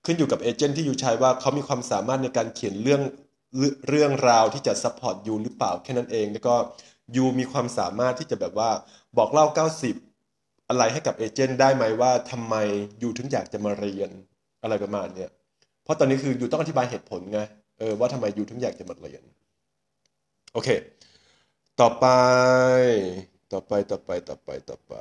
[0.07, 3.03] ขึ้นอยู่กับเอเจนต์ที่อยู่ใช้ว่าเขามีความสามารถในการเขียนเรื่อง
[3.89, 6.55] เรื่องราวที่จะ support you หรือเปล่าแค่นั้นเอง แล้วก็
[7.17, 8.71] you มีความสามารถที่จะแบบว่า
[9.19, 9.47] บอกเล่า
[10.07, 12.55] 90 อะไรให้กับ agent ได้ไหมว่าทำไม
[13.03, 14.11] you ถึงอยากจะมาเรียน
[14.63, 15.31] อะไรประมาณเนี้ย
[15.83, 17.41] เพราะตอนนี้คือ you ต้องอธิบายเหตุผลไง
[17.79, 19.23] เออว่าทำไม you ถึงอยากจะมาเรียน
[20.53, 20.69] โอเค
[21.81, 22.07] ต่อไป
[23.53, 24.95] ต่อไปต่อไปต่อไปต่อไป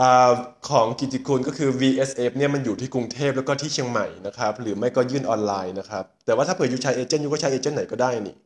[0.00, 0.32] อ่า
[0.68, 8.36] ของกิติคุณก็คือ VSF เนี่ยมันอยู่ที่กรุงเทพแล้วก็ที่เชียงใหม่นะครับ หรือไม่ก็ยื่นออนไลน์นะครับ แต่ว่าถ้าเผื่อยูใช้เอเจนต์ยูก็ใช้เอเจนต์ไหนก็ได้นี่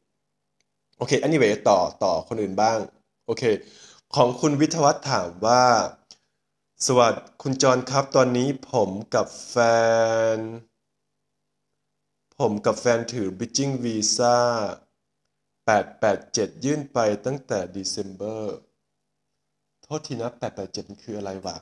[0.99, 2.79] โอเค anyway ต่อต่อคนอื่นบ้าง
[3.27, 3.43] โอเค
[4.15, 5.65] ของคุณวิทยวัฒน์ถามว่า
[6.87, 9.57] สวัสดีคุณจรครับ ตอนนี้ผมกับแฟ
[10.37, 10.39] น
[12.39, 14.37] ผมกับแฟนถือ bridging visa
[15.69, 18.41] 887 ยื่นไปตั้งแต่ December
[19.91, 21.57] โทษทีนะ887มันคืออะไรวะ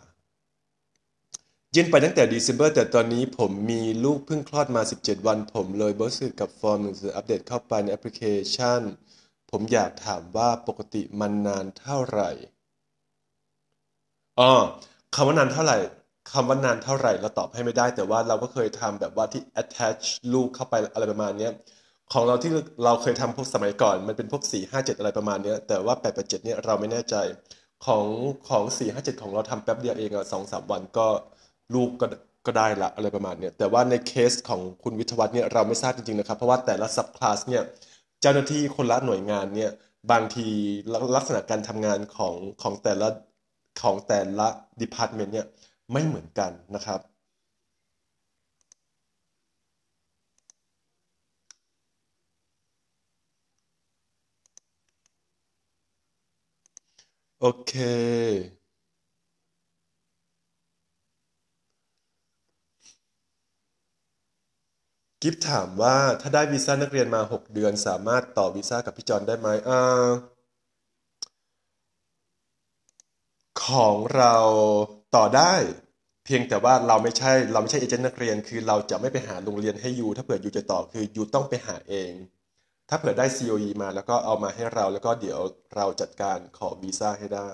[1.75, 8.23] ยื่นไปตั้งแต่ December แต่ตอนนี้ผมมีลูกเพิ่งคลอดมา 17 วัน ผมเลยบอสกับฟอร์มหนังสืออัปเดตเข้าไปในแอปพลิเค
[8.55, 8.81] ชัน
[9.51, 12.31] ผมอยากถามว่าปกติมันนานเท่าไหร่
[14.41, 14.53] อ๋อ
[15.15, 15.79] คำว่านานเท่าไหร่
[16.33, 21.49] คำว่านานเท่าไหร่เราตอบให้ไม่ได้ แต่ว่าเราก็เคยทำแบบว่าที่ attach ลูกเข้าไปอะไรประมาณนี้
[22.13, 22.53] ของเราที่
[22.85, 27.17] เราเคยทำพวกสมัยก่อน มันเป็นพวก4 5 7 อะไรประมาณนี้แต่ว่า8 8 7เนี่ยเราไม่แน่ใจ
[27.81, 28.07] ของ
[28.49, 31.07] ของสี่ห้าเจ็ดของเราทำแป๊บเดียวเองอะสองสามวันก็
[31.75, 32.07] ลูกก็
[32.47, 37.63] ก็ได้ละอะไรประมาณเนี้ยแต่ว่าในเคสของคุณวิทยวัฒน์เนี่ยเราไม่ทราบจริงๆนะครับ เพราะว่าแต่ละซับคลาสเนี่ย
[38.21, 39.71] เจ้าหน้าที่คนละหน่วยงานเนี่ย
[40.11, 40.49] บางที
[41.17, 43.09] ลักษณะการทำงานของของแต่ละ
[43.83, 44.49] ของแต่ละ
[44.83, 45.47] department เนี่ย
[45.93, 47.01] ไม่เหมือนกันนะครับ
[57.67, 57.73] เค
[65.23, 70.11] กิฟถามว่าถ้าได้วีซ่านักเรียนมา6เดือน สามารถต่อวีซ่ากับพี่จอนได้ไหมอ่า
[73.65, 74.37] ของเรา
[75.17, 75.55] ต่อได้
[76.25, 82.13] เพียงแต่ว่าเราไม่ใช่เราไม่ใช่เอเจนต์นักเรียน คือเราจะไม่ไปหาโรงเรียนให้ยูถ้าเผื่อยูจะต่อคือยูต้องไปหาเอง
[82.89, 85.41] ถ้าเผื่อได้ COE มาแล้วก็เอามาให้เราแล้วก็เดี๋ยว
[85.77, 87.51] เราจัดการขอวีซ่าให้ได้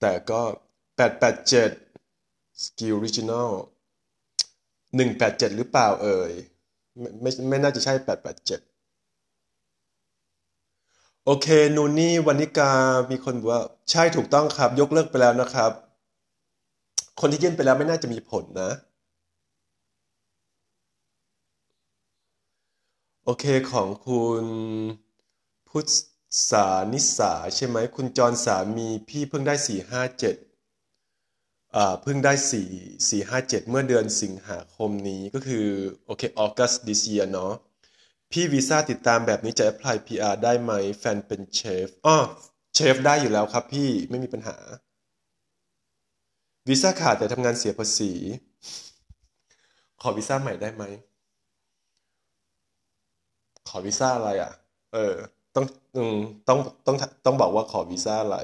[0.00, 0.42] แต่ก็
[1.36, 3.50] 887 Skill Regional
[4.96, 6.32] 187 หรือเปล่าเอ่ย
[7.00, 8.04] ไม่ไม่ไม่น่าจะใช่ 887
[11.24, 12.70] โอเคนูนี่วานิกา
[13.10, 15.70] มีคนบอกว่าใช่ถูกต้องครับ ยกเลิกไปแล้วนะครับ
[17.20, 18.70] คนที่ยื่นไปแล้วไม่น่าจะมีผลนะ
[23.28, 24.44] โอเคของคุณ
[25.68, 25.86] พุทธ
[26.50, 30.36] สานิสาใช่ไหมคุณจรสามีพี่เพิ่งได้สี่ห้าเจ็ด
[31.76, 32.68] อ่าเพิ่งได้สี่
[33.08, 35.66] สี่ห้าเจ็ดเมื่อเดือนสิงหาคมนี้ก็คือ
[36.06, 37.52] โอเค August this year เนาะ
[38.32, 42.16] พี่วีซ่าติดตามแบบนี้จะ apply PR ได้ไหม แฟนเป็นเชฟอ๋อ
[42.74, 44.56] เชฟได้อยู่แล้วครับพี่ไม่มีปัญหา
[46.68, 48.12] วีซ่าขาดแต่ทำงานเสียภาษี
[50.00, 50.84] ขอวีซ่าใหม่ได้ไหม
[53.68, 54.52] ขอวีซ่าอะไรอะ
[54.92, 55.14] เออ
[55.54, 55.64] ต้อง
[55.96, 56.16] อืม
[56.48, 58.38] ต้องต้องต้องบอกว่าขอวีซ่าอะไร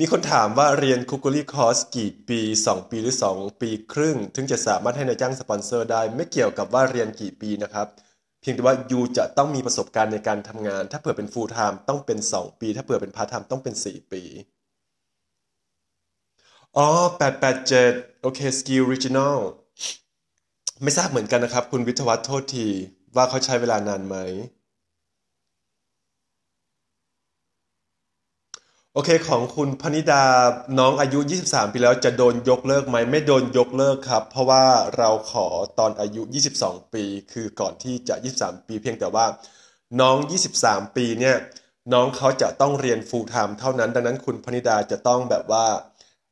[0.00, 7.88] มีคนถามว่าเรียนคุก o ลี่คอร์สกี่ปี2ปีหรือ2ปีครึ่ง ถึงจะสามารถให้นายจ้างสปอนเซอร์ได้ ไม่เกี่ยวกับว่าเรียนกี่ปีนะครับ
[8.40, 14.22] เพียงแต่ว่ายูจะต้องมีประสบการณ์ในการทำงาน ถ้าเผื่อเป็น full time ต้องเป็น 2 ปี ถ้าเผื่อเป็น part time ต้องเป็น 4 ปี
[16.76, 16.88] อ๋อ
[17.54, 19.38] 887โอเค Skill Regional
[20.82, 22.66] ไม่ทราบเหมือนกันนะครับ คุณวิทยวัฒน์โทษที
[23.16, 24.16] ว่าเขาใช้เวลานานไหม
[28.94, 30.24] โอเคของคุณพนิดา
[30.78, 34.64] น้องอายุ 23 ปีแล้วจะโดนยกเลิกไหม ไม่โดนยกเลิกครับ เพราะว่า
[34.98, 35.46] เราขอ
[35.78, 36.22] ตอนอายุ
[36.58, 39.26] 22 ปี คือก่อนที่จะ 23 ปีเพียงแต่ว่า
[40.00, 40.16] น้อง
[40.56, 41.36] 23 ปีเนี่ย
[41.92, 45.66] น้องเขาจะต้องเรียน full time เท่านั้น ดังนั้นคุณพนิดาจะต้องแบบว่า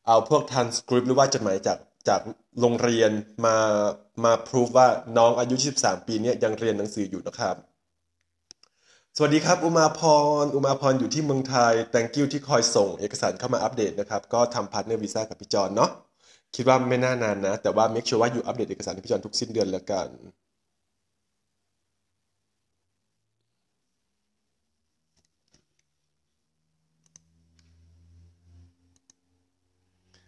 [0.07, 2.21] เอาพวก transcript หรือว่าจดหมายจากจาก
[2.61, 3.11] โรงเรียน
[3.47, 3.57] มา
[4.25, 4.87] มาพิสูจน์ว่า
[5.19, 7.57] น้องอายุ 23 ปีเนี่ยยังเรียนหนังสืออยู่นะครับ
[9.17, 10.01] สวัสดีครับ อุมาพ
[10.43, 15.91] ร อุมาพรอยู่ที่เมืองไทย thank you ที่คอยส่งเอกสารเข้ามาอัปเดตนะครับ ก็ทำ partner visa กับพี่จอนเนาะ
[16.55, 20.09] คิดว่าไม่น่านานนะ แต่ว่า make sure ว่าอยู่อัปเดตเอกสารให้พี่จอนทุกสิ้นเดือนแล้วกัน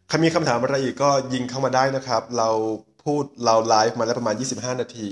[0.08, 2.50] ใครมีคำถามอะไรอีกก็ยิงเข้ามาได้นะครับ เรา
[3.04, 5.10] พูดเราไลฟ์มาแล้วประมาณ 25 นาที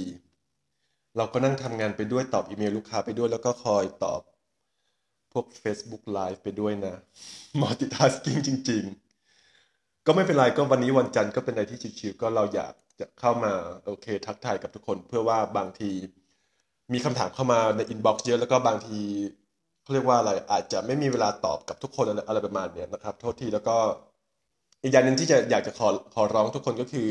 [1.16, 4.20] เราก็นั่งทำงานไปด้วยตอบอีเมลลูกค้าไปด้วย แล้วก็คอยตอบ
[5.32, 6.94] พวก Facebook Live ไปด้วยนะ
[7.60, 8.84] multitasking จริง
[9.44, 13.52] ๆ ก็ไม่เป็นไรก็วันนี้วันจันทร์ก็เป็นอะไรที่ชิวๆก็เราอยากจะเข้ามา
[13.86, 15.90] โอเค ทักทายกับทุกคน เพื่อว่าบางที
[16.92, 19.00] มีคำถามเข้ามาในอินบ็อกซ์เยอะแล้วก็บางที
[19.82, 23.76] เขาเรียกว่าอะไรอาจจะไม่มีเวลาตอบกับทุกคนอะไรอะไรประมาณเนี้ยนะครับ โทษทีแล้วก็
[24.82, 27.08] อีกอย่างหนึ่งที่จะอยากจะขอขอร้องทุกคนก็คือ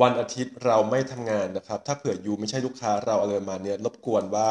[0.00, 4.50] วันอาทิตย์เราไม่ทำงานนะครับ ถ้าเผื่อยูไม่ใช่ลูกค้าเราอะไรประมาณเนี้ยรบกวนว่า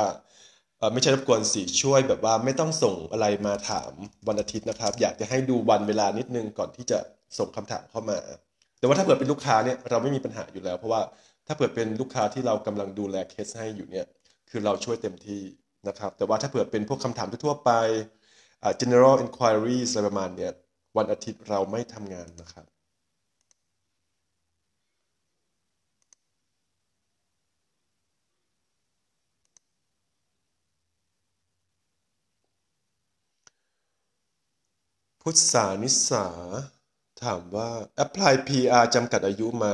[0.78, 3.92] เออไม่ใช่รบกวนสิช่วยแบบว่าไม่ต้องส่งอะไรมาถาม
[4.28, 7.00] วันอาทิตย์นะครับ อยากจะให้ดูวันเวลานิดนึงก่อนที่จะ
[7.38, 8.20] ส่งคำถามเข้ามา
[8.80, 11.02] แต่ว่าถ้าเผื่อเป็นลูกค้าเนี่ยเราไม่มีปัญหาอยู่แล้ว เพราะว่า
[11.48, 14.06] ถ้าเผื่อเป็นลูกค้าที่เรากำลังดูแลเคสให้อยู่เนี่ย
[14.50, 15.42] คือเราช่วยเต็มที่
[15.88, 17.72] นะครับ แต่ว่าถ้าเผื่อเป็นพวกคำถามทั่วไป
[18.82, 20.52] general inquiries อะไรประมาณเนี้ย
[20.98, 22.68] วันอาทิตย์เราไม่ทำงานนะครับ
[35.22, 36.28] พุทธานิสา
[37.22, 37.70] ถามว่า
[38.04, 39.66] apply PR จำกัดอายุไหม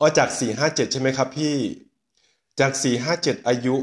[0.00, 0.28] อ๋อจาก
[0.60, 1.56] 457 ใช่ไหมครับพี่
[2.60, 2.72] จาก
[3.10, 3.76] 457 อายุ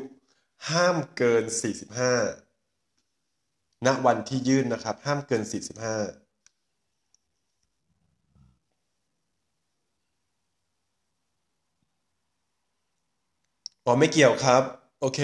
[0.70, 1.44] ห้ามเกิน
[2.64, 5.44] 45 ณ วันที่ยื่นนะครับ ห้ามเกิน
[5.82, 6.23] 45
[13.86, 14.64] อ๋อไม่เกี่ยวครับ
[15.00, 15.20] โอเค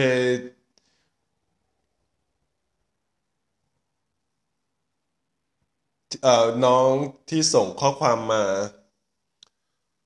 [6.24, 6.94] เอ่อน้อง
[7.30, 8.44] ที่ส่งข้อความมา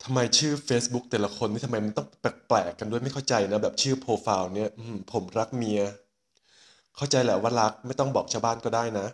[0.04, 5.82] ทำไมชื่อ Facebook แต่ละคนนี่ทำไมมันต้องแปลกๆกันด้วยไม่เข้าใจนะ แบบชื่อโปรไฟล์เนี่ยอืมผมรักเมีย
[6.98, 9.08] เข้าใจแหละว่ารักไม่ต้องบอกชาวบ้านก็ได้นะ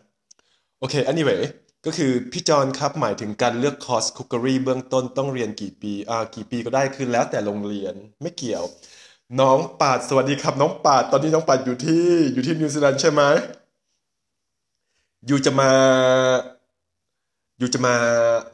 [0.80, 1.42] โอเค anyway
[1.86, 8.64] ก็คือพี่จอนครับหมายถึงการเลือกคอร์สคุกเกอรี่เบื้องต้นต้องเรียนกี่ปี อ่า กี่ปีก็ได้คือแล้วแต่โรงเรียนไม่เกี่ยว
[9.38, 13.22] น้องปาดสวัสดีครับน้องปาดตอนนี้น้องปาดอยู่ที่อยู่ที่นิวซีแลนด์ใช่ไหม
[15.28, 15.72] อยู่จะมา
[17.60, 17.96] อยู่จะมา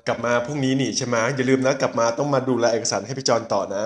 [0.07, 3.83] กลับมาพรุ่งนี้นี่ใช่ไหมอย่าลืมนะ กลับมาต้องมาดูแลเอกสารให้พี่จอนต่อนะ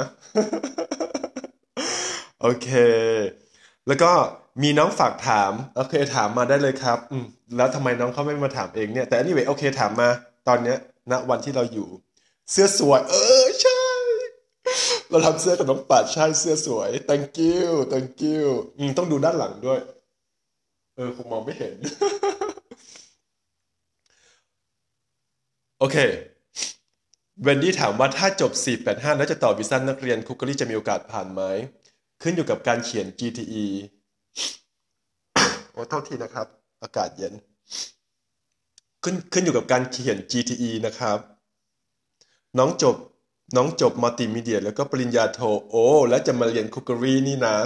[2.41, 2.67] โอเค
[3.88, 4.12] แล้วก็
[4.63, 7.25] มีน้องฝากถาม โอเคถามมาได้เลยครับ อืม
[7.58, 10.10] แล้วทำไมน้องเขาไม่มาถามเองเนี่ย แต่ anyway โอเคถามมา
[10.47, 10.78] ตอนเนี้ย
[11.12, 11.88] ณวันที่เราอยู่
[12.52, 13.68] เสื้อสวย เออใช่
[15.12, 18.43] เราทำเสื้อกับน้องปัดใช่เสื้อสวย thank you thank you
[18.78, 19.80] อืมต้องดูด้านหลังด้วย
[20.95, 21.76] เออ คงมองไม่เห็น
[25.80, 25.98] โอเค
[27.43, 28.52] เวนดี้ถามว่าถ้าจบ
[28.86, 31.41] 485 แล้วจะต่อวีซ่านักเรียนคุกเกอรี่จะมีโอกาสผ่านไหม
[32.22, 33.65] ขึ้นอยู่กับการเขียน GTE
[35.72, 36.48] โอ้โทษทีนะครับ
[36.84, 37.34] อากาศเย็น
[39.04, 41.17] ขึ้นขึ้นอยู่กับการเขียน GTE นะครับ
[42.58, 42.95] น้องจบ
[43.55, 47.57] น้องจบมัลติมีเดีย แล้วก็ปริญญาโทโอ้ แล้วจะมาเรียน cookery นี่นะ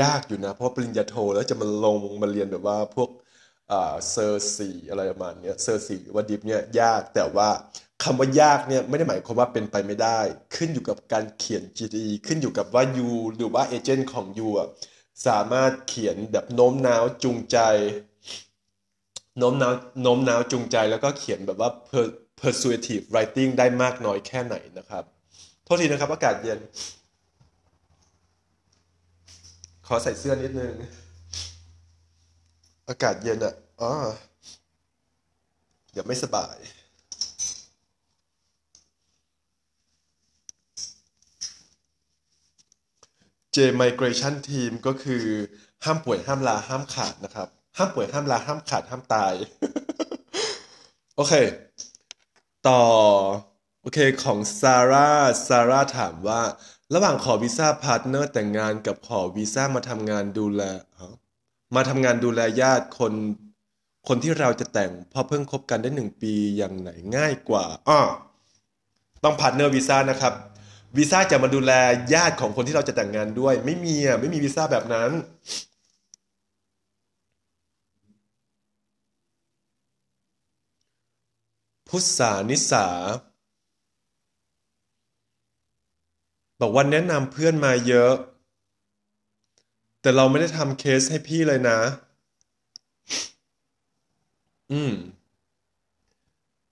[0.00, 3.10] ยากอยู่นะ เพราะปริญญาโทแล้วจะมาลงมาเรียนแบบว่าพวก
[4.10, 7.48] cert สี่อะไรประมาณนี้ cert สี่หรือว่า dip เนี่ยยากแต่ว่า
[8.02, 10.20] คำว่ายากเนี่ยไม่ได้หมายความว่าเป็นไปไม่ได้
[10.56, 14.48] ขึ้นอยู่กับการเขียน GTE ขึ้นอยู่กับว่า you หรือว่า agent ของ you
[15.26, 17.58] สามารถเขียนแบบโน้มน้าวจูงใจ
[19.38, 19.72] โน้มน้าว
[20.02, 21.70] โน้มน้าวจูงใจแล้วก็เขียนแบบว่า
[22.42, 25.04] persuasive writing ได้มากน้อยแค่ไหนนะครับ
[25.64, 26.58] โทษทีนะครับ อากาศเย็น
[29.86, 30.74] ขอใส่เสื้อนิดนึง
[32.88, 33.92] อากาศเย็นอะอ๋อ
[35.92, 36.56] เดี๋ยวไม่สบาย
[43.54, 45.24] J Migration Team ก็คือ
[45.84, 49.34] ห้ามป่วยห้ามลาห้ามขาดนะครับ ห้ามป่วยห้ามลาห้ามขาดห้ามตาย
[51.16, 51.34] โอเค
[52.66, 52.84] ต่อ
[53.80, 55.10] โอเคของซาร่า
[55.46, 56.42] ซาร่าถามว่า
[56.94, 60.62] ระหว่างขอวีซ่า partner แต่งงานกับขอวีซ่ามาทำงานดูแล
[61.76, 63.12] มาทำงานดูแลญาติคน
[64.08, 68.00] คนที่เราจะแต่งพอเพิ่งคบกันได้หนึ่งปีอย่างไหนง่ายกว่าอ้อ
[69.24, 70.32] ต้อง partner visa นะครับ
[70.96, 71.72] วีซ่าจะมาดูแล
[72.14, 75.10] ญาติของคนที่เราจะแต่งงานด้วย ไม่มีอะไม่มีวีซ่าแบบนั้น
[81.88, 82.86] พุทธานิสา
[86.60, 88.12] บอกว่าแนะนำเพื่อนมาเยอะ
[90.00, 91.78] แต่เราไม่ได้ทำเคสให้พี่เลยนะ
[94.72, 94.92] อืม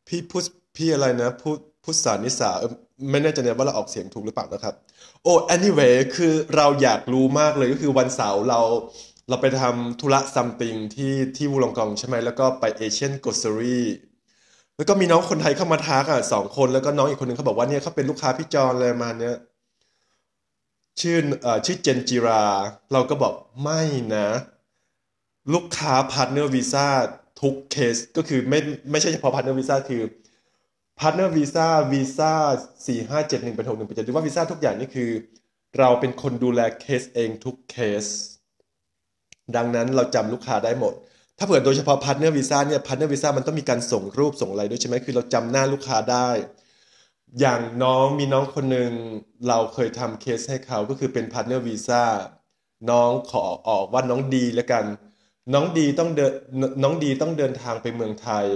[0.06, 0.44] พี่พุท
[0.76, 2.50] พี่อะไรนะพุทธพุทธานิสา
[3.10, 4.74] ไม่แน่ใจเนี่ยว่าเราออกเสียงถูกหรือเปล่านะครับ
[5.22, 8.60] โอ้ anyway คือเราอยากรู้มากเลยก็คือวันเสาร์เรา
[9.28, 13.80] เราไปทำธุระซัมติงที่ที่วูลองกองใช่ไหมแล้วก็ไปเอเชียนก o ส e รี
[14.76, 19.36] แล้วก็มีน้องคนไทยเข้ามาทักอะสองคนแล้วก็น้องอีกคนหนึ่งเขาบอกว่าเนี่ยเขาเป็นลูกค้าพี่จอนเลยมาเนี่ย
[21.00, 22.44] ชื่อเอ่อชื่อเจนจิรา
[22.92, 23.82] เราก็บอกไม่
[24.14, 24.28] นะ
[25.54, 26.86] ลูกค้า partner visa
[27.40, 28.58] ทุกเคสก็คือไม่
[28.90, 30.02] ไม่ใช่เฉพาะ partner visa คือ
[31.00, 32.32] partner visa วีซ่า
[32.86, 35.10] สี่ห้าเจ็ดหนึ่งแปดหกหนึ่งแปดเจ็ดหรือว่าวีซ่าทุกอย่างนี่คือ
[35.78, 38.04] เราเป็นคนดูแลเคสเองทุกเคส
[39.56, 40.94] ดังนั้นเราจำลูกค้าได้หมด
[41.38, 46.28] ถ้าเผื่อโดยเฉพาะ partner visa เนี่ย partner visa มันต้องมีการส่งรูปส่งอะไรด้วยใช่ไหมคือเราจำหน้าลูกค้าได้
[47.40, 48.92] อย่างน้องมีน้องคนหนึ่ง
[49.48, 52.02] เราเคยทำเคสให้เขาก็คือเป็น partner visa
[52.90, 54.84] น้องขอออกว่าน้องดีแล้วกัน
[55.54, 56.32] น้องดีต้องเดิน
[56.82, 58.46] น้องดีต้องเดินทางไปเมืองไทย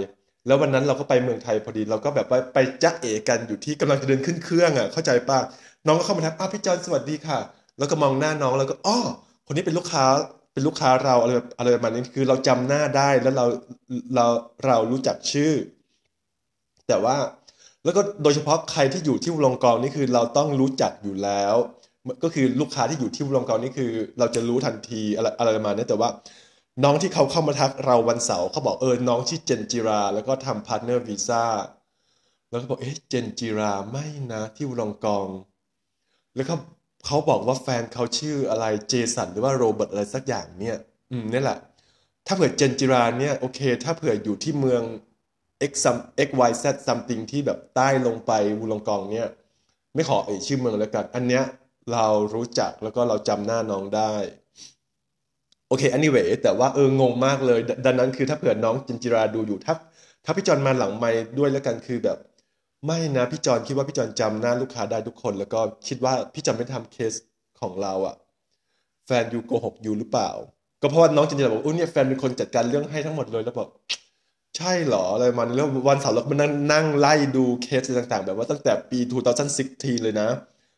[0.47, 5.39] แล้ววันนั้นเราก็ไปเมืองไทยพอดีเราก็แบบว่าไปจ้าเอกันอยู่ที่กำลังจะเดินขึ้นเครื่องอะเข้าใจป่ะ
[5.87, 7.39] น้องก็เข้ามาทักอ้าวพี่จอนสวัสดีค่ะ
[7.77, 8.99] แล้วก็มองหน้าน้องแล้วก็อ้อ
[9.45, 10.05] คนนี้เป็นลูกค้า
[10.51, 13.45] เป็นลูกค้าเราอะไรอะไรประมาณนี้คือเราจำหน้าได้แล้วเรา
[14.15, 14.25] เรา
[14.65, 15.53] เรารู้จักชื่อ
[16.87, 17.15] แต่ว่า
[17.83, 21.55] แล้วก็โดยเฉพาะใครที่อยู่ที่วงกองนี่คือเราต้องรู้จักอยู่แล้ว
[22.23, 26.09] ก็คือลูกค้าที่อยู่ที่ Wollongong นี่คือ เราจะรู้ทันทีอะไรอะไรประมาณนี้แต่ว่า
[26.83, 31.43] น้องที่เขาเข้ามาทักเราวันเสาร์เขาบอกเออน้องชื่อเจนจิรา แล้วก็ทำ partner visa
[32.49, 35.27] แล้วก็บอกเอ๊ะเจนจิราไม่นะที่ Wollongong
[36.35, 36.57] แล้วเขา
[37.05, 40.77] เขาบอกว่าแฟนเขาชื่ออะไรเจสันหรือว่าโรเบิร์ตอะไรสักอย่างเนี่ย
[41.11, 41.59] อืมนี่แหละ
[42.27, 44.83] ถ้าเผื่อเจนจิราเนี่ยโอเค ถ้าเผื่ออยู่ที่เมือง
[45.71, 45.73] x
[46.27, 49.29] x y z something ที่แบบใต้ลงไปวูลองกองเนี่ย
[49.95, 51.43] ไม่ขอเอ่ยชื่อเมืองแล้วกัน อันเนี้ย
[51.91, 54.13] เรารู้จักแล้วก็เราจำหน้าน้องได้
[55.67, 59.75] โอเค anyway แต่ว่าเอองงมากเลย ดังนั้นคือถ้าเผื่อน้องจินจิราดูอยู่ถ้า
[60.25, 62.17] ถ้าพี่จอนมาหลังไม้ด้วยแล้วกันคือแบบ
[62.85, 67.13] ไม่นะพี่จอนคิดว่าพี่จอนจำหน้าลูกค้าได้ทุกคน แล้วก็คิดว่าพี่จอนไม่ทำเคส
[67.59, 68.15] ของเราอะ
[69.05, 70.29] แฟนยูโกหกยูหรือเปล่า
[70.81, 73.67] ก็เพราะว่าน้องจินจิราบอกอุ้ยเนี่ยแฟนเป็นคนจัดการเรื่องให้ทั้งหมดเลยแล้วบอก
[74.57, 78.99] ใช่เหรออะไรมันแล้ววันเสาร์เราก็มานั่งนั่งไล่ดูเคสต่างๆ แบบว่าตั้งแต่ปี
[79.51, 80.27] 2016 เลยนะ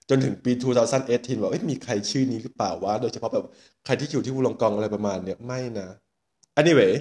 [0.10, 0.52] จนถึงปี
[0.96, 3.46] 2018บอกเอ้ยมีใครชื่อนี้หรือเปล่าวะโดยเฉพาะแบบ
[3.86, 5.88] ใครที่อยู่ที่วูลองกองอะไรประมาณเนี้ยไม่นะ
[6.60, 6.94] anyway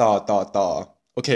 [0.00, 0.68] ต่อต่อต่อ
[1.14, 1.30] โอเค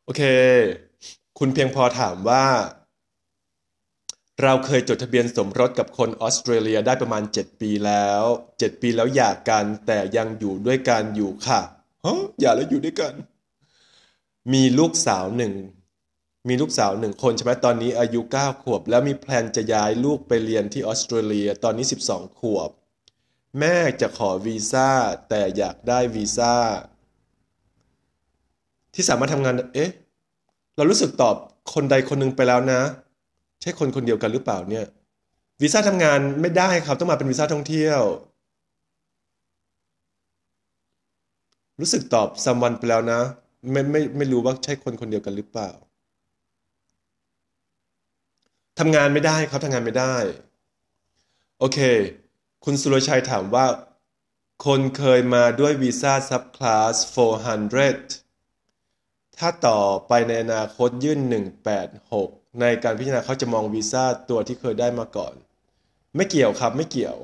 [0.15, 0.21] เค
[1.39, 2.45] คุณเพียงพอถามว่า
[4.43, 11.61] เราเคยจดทะเบียนสมรสกับคนออสเตรเลียได้ประมาณ 7 ปีแล้ว 7 ปีแล้วหย่ากันแต่ยังอยู่ด้วยกันอยู่ค่ะ
[12.05, 13.13] ฮะหย่าแล้วอยู่ด้วยกัน
[14.53, 15.53] มีลูกสาวหนึ่ง
[16.47, 22.69] มีลูกสาวหนึ่งคนใช่ไหมตอนนี้อายุ 9 ขวบ แล้วมีแพลนจะย้ายลูกไปเรียนที่ออสเตรเลียตอนนี้ 12 ขวบ
[23.59, 24.89] แม่จะขอวีซ่า
[25.29, 26.55] แต่อยากได้วีซ่า
[28.93, 29.91] ที่สามารถทำงาน เอ๊ะ
[30.75, 31.35] เรารู้สึกตอบ
[31.73, 32.81] คนใดคนหนึ่งไปแล้วนะ
[33.61, 34.85] ใช่คนคนเดียวกันหรือเปล่าเนี่ย
[35.61, 38.01] วีซ่าทำงานไม่ได้ครับ ต้องมาเป็นวีซ่าท่องเที่ยว
[41.79, 43.21] รู้สึกตอบซัมวันไปแล้วนะ
[43.71, 45.69] ไม่ไม่ไม่รู้ว่าใช่คนคนเดียวกันหรือเปล่า
[48.79, 50.15] ทำงานไม่ได้ครับทำงานไม่ได้
[51.59, 51.79] โอเค
[52.63, 53.65] คุณสุรชัยถามว่า
[54.65, 56.95] คนเคยมาด้วยวีซ่าซับคลาส
[57.65, 58.30] 400
[59.43, 61.19] ถ้าต่อไปในอนาคตยื่น
[61.89, 65.33] 186 ในการพิจารณาเขาจะมองวีซ่าตัวที่เคยได้มาก่อน
[66.15, 67.15] ไม่เกี่ยวครับไม่เกี่ยว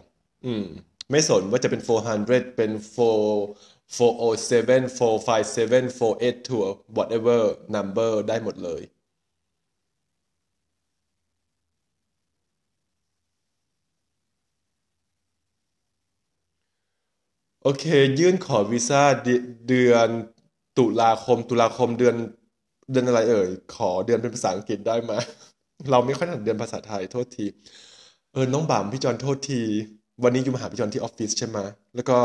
[0.46, 0.66] อืม
[1.12, 1.82] ไม่สนว่าจะเป็น
[2.20, 7.42] 400 เป็น 4 407 457 482 whatever
[7.76, 8.82] number ได้หมดเลย
[17.64, 17.86] โอเค
[18.20, 19.30] ยื่นขอวีซ่าเด
[19.68, 20.10] เดือน
[20.78, 22.16] ตุลาคม ตุลาคมเดือน
[22.92, 25.14] เดือนอะไรเอ่ย ขอเดือนเป็นภาษาอังกฤษได้ไหม
[25.92, 27.46] เราไม่ค่อยถนัดเดือนภาษาไทยโทษที
[28.34, 29.62] เออ น้องบ่ามพี่จอนโทษที
[30.24, 31.58] วันนี้ you มาหาพี่จอนที่ออฟฟิศใช่ไหม
[31.96, 32.18] แล้วก็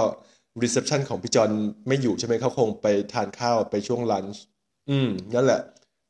[0.63, 1.51] reception ของพี่จอน
[1.87, 4.43] ไม่อยู่ใช่ไหมเขาคงไปทานข้าวไปช่วง lunch
[4.91, 5.61] อืม นั่นแหละ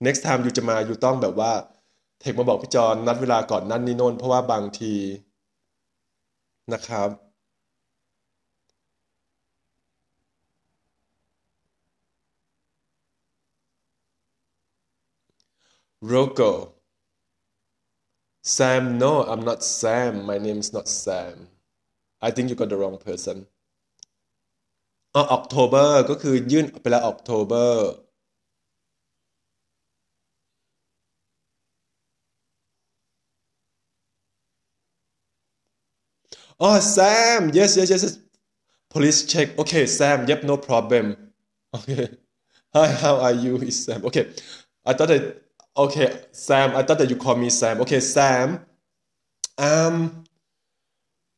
[0.05, 1.53] next time อยู่จะมาอยู่ต้องแบบว่า
[2.21, 4.95] เทคมาบอกพี่จอนนัดเวลาก่อนนั่นนี่โน่นเพราะว่าบางที
[6.73, 7.09] นะครับ
[16.04, 16.74] Rogo.
[18.44, 20.26] Sam, no, I'm not Sam.
[20.26, 21.48] My name is not Sam.
[22.22, 23.48] I think you got the wrong person.
[25.16, 27.72] อ๋อ October ก็คือยื่นไปแล้ว October
[36.62, 38.16] อ๋อ Sam yes yes yes yes
[38.94, 41.06] police check okay Sam yep no problem
[41.78, 42.04] okay
[42.76, 44.26] hi how are you is Sam okay
[44.90, 45.24] I thought that
[45.77, 47.81] okay Sam I thought that you call me Sam.
[47.81, 48.65] Okay Sam
[49.59, 50.25] um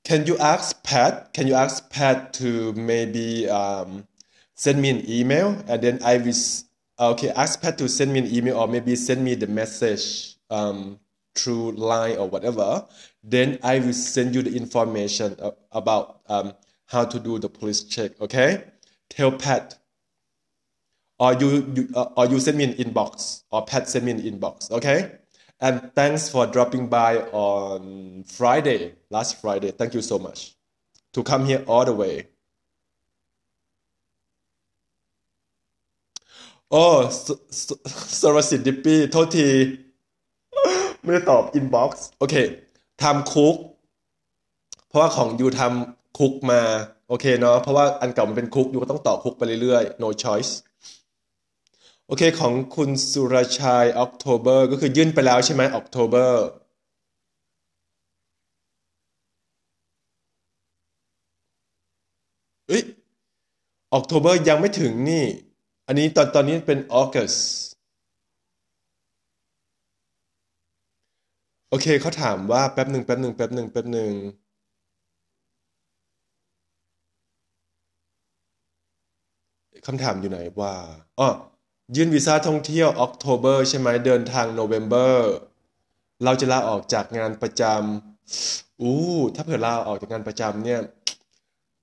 [0.05, 4.07] can you ask Pat can you ask Pat to maybe um
[4.55, 6.65] send me an email and then I will s-
[6.99, 10.99] okay ask Pat to send me an email or maybe send me the message um
[11.35, 12.87] through line or whatever.
[13.25, 15.37] Then I will send you the information
[15.73, 16.53] about um
[16.87, 18.65] how to do the police check okay?
[19.11, 19.79] Tell Pat
[21.19, 24.23] or you, you uh, or you send me an inbox or Pat send me an
[24.23, 25.13] inbox okay
[25.61, 30.55] and thanks for dropping by on Friday last Friday thank you so much
[31.13, 32.17] to come here all the way
[36.71, 36.85] โอ้
[37.25, 37.29] ส
[37.67, 37.69] ส
[38.21, 39.49] สรสิทธิ์ดิปี้โทษที
[41.03, 41.91] ไม่ได้ตอบ inbox
[42.21, 42.35] โอเค
[43.03, 43.57] ทำคุก
[44.89, 46.61] เพราะว่าของยูทำคุกมา
[47.09, 50.51] โอเคเนาะเพราะว่าอันเก่ามันเป็นคุกยูก็ต้องต่อคุกไปเรื่อยๆ no choice
[52.17, 56.31] เคของคุณสุรชัย October ก็คือยื่นไปแล้วใช่ไหม October
[62.69, 62.83] เอ้ย
[63.99, 65.25] October ยังไม่ถึงนี่
[65.87, 67.39] อันนี้ตอนตอนนี้เป็น August
[71.71, 74.13] โอเคเขาถามว่าแป๊บหนึ่งแป๊บหนึ่งแป๊บหนึ่งแป๊บหนึ่ง
[79.87, 80.75] คำถามอยู่ไหนว่า
[81.19, 81.29] อ๋อ
[81.97, 85.15] ยื่นวีซ่าท่องเที่ยว October ใช่ไหมเดินทาง November
[86.25, 90.81] เราจะลาออกจากงานประจำอู้ถ้าเผื่อลาออกจากงานประจำเนี่ย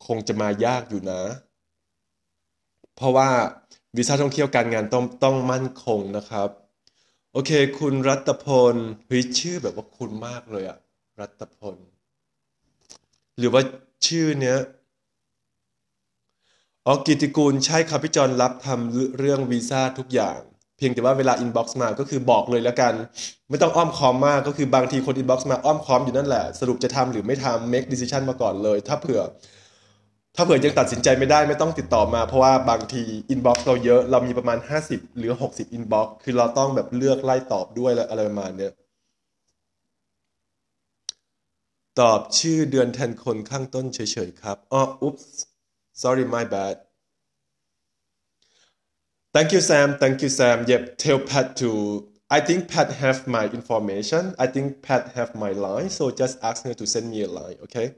[0.05, 1.21] คงจะมายากอยู่นะ
[2.95, 3.29] เพราะว่า
[3.97, 6.49] วีซ่าท่องเที่ยวการงานต้องต้องมั่นคงนะครับ
[7.33, 8.75] โอเค คุณรัตพล
[9.07, 10.77] เฮ้ยชื่อแบบว่าคุณมากเลยอะ
[11.19, 11.75] รัตพล
[13.37, 13.61] หรือว่า
[14.07, 14.57] ชื่อเนี้ย
[16.87, 20.39] อ๋อกิติกูลใช่ครับพี่จอนรับทำเรื่องวีซ่าทุกอย่าง
[20.77, 22.93] เพียงแต่ว่าเวลา inbox มาก็คือบอกเลยแล้วกัน
[23.49, 29.21] ไม่ต้องอ้อมค้อมมากก็คือบางทีคน inbox มาอ้อมค้อมอยู่นั่นแหละ สรุปจะทำหรือไม่ทำ make decision มาก่อนเลย ถ้าเผื่อ
[30.35, 38.71] ถ้าเผื่อยังตัดสินใจไม่ได้ไม่ต้องติดต่อมา เพราะว่าบางที inbox เราเยอะเรามีประมาณ 50 หรือ 60 inbox คือเราต้องแบบเลือกไล่ตอบด้วยอะไรประมาณเนี้ย
[41.99, 45.25] ตอบชื่อเดือนแทนคนข้างต้นเฉยๆครับอ๋อ oops
[45.93, 46.75] sorry my bad
[49.33, 53.45] thank you Sam thank you Sam yep tell Pat to I think Pat have my
[53.59, 57.27] information I think Pat have my line so just ask her to send me a
[57.27, 57.95] line okay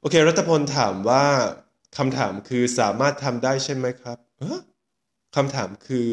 [0.00, 1.24] โอเค รัตพลถามว่า
[1.96, 4.18] คำถามคือสามารถทำได้ใช่ไหมครับ
[5.36, 6.06] คำถามคือ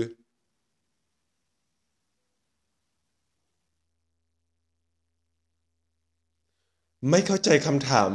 [7.10, 8.10] ไม่เข้าใจคำถาม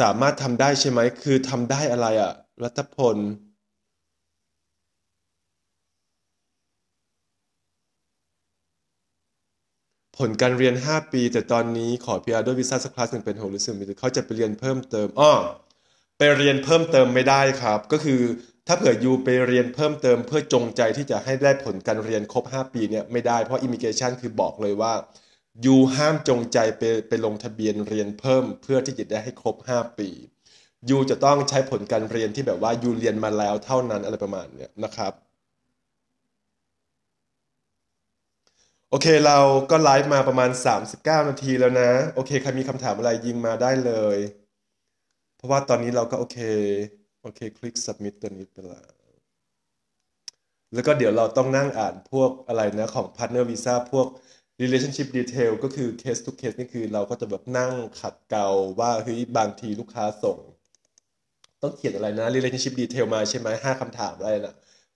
[0.00, 3.16] สามารถทำได้ใช่ไหม คือทำได้อะไรอะรัตพล
[10.18, 15.32] ผลการเรียน 5 ปี แต่ตอนนี้ขอพีอาร์ด้วยวีซ่าสักคลาสหนึ่งเป็นโฮลิซึมเขาจะไปเรียนเพิ่มเติมอ้อ
[16.18, 18.20] ไปเรียนเพิ่มเติมไม่ได้ครับ ก็คือ
[18.66, 24.92] ถ้าเผื่อยูไปเรียนเพิ่มเติม เพื่อจงใจที่จะให้ได้ผลการเรียนครบ 5 ปีเนี่ยไม่ได้เพราะอิมิเกชันคือบอกเลยว่า
[25.64, 30.08] ยูห้ามจงใจไปไปลงทะเบียนเรียนเพิ่ม เพื่อที่จะได้ให้ครบ 5 ปี
[30.88, 35.12] ยูจะต้องใช้ผลการเรียนที่แบบว่ายูเรียนมาแล้วเท่านั้นอะไรประมาณเนี้ยนะครับ
[38.90, 39.38] โอเคเรา
[39.70, 40.50] ก็ไลฟ์มาประมาณ
[40.88, 44.18] 39 นาทีแล้วนะ โอเคใครมีคำถามอะไรยิงมาได้เลย
[45.36, 46.38] เพราะว่าตอนนี้เราก็โอเค
[47.22, 48.88] โอเค คลิก submit ตัวนี้ไปแล้ว
[50.74, 54.06] แล้วก็เดี๋ยวเราต้องนั่งอ่านพวกอะไรนะของ partner visa พวก
[54.62, 58.46] relationship detail ก็คือ case to case นี่คือเราก็จะแบบนั่งขัดเกลา
[58.80, 60.38] ว่าเฮ้ยบางทีลูกค้าส่ง
[61.62, 64.54] ต้องเขียนอะไรนะ relationship detail มาใช่ไหมห้าคำถามอะไรนะ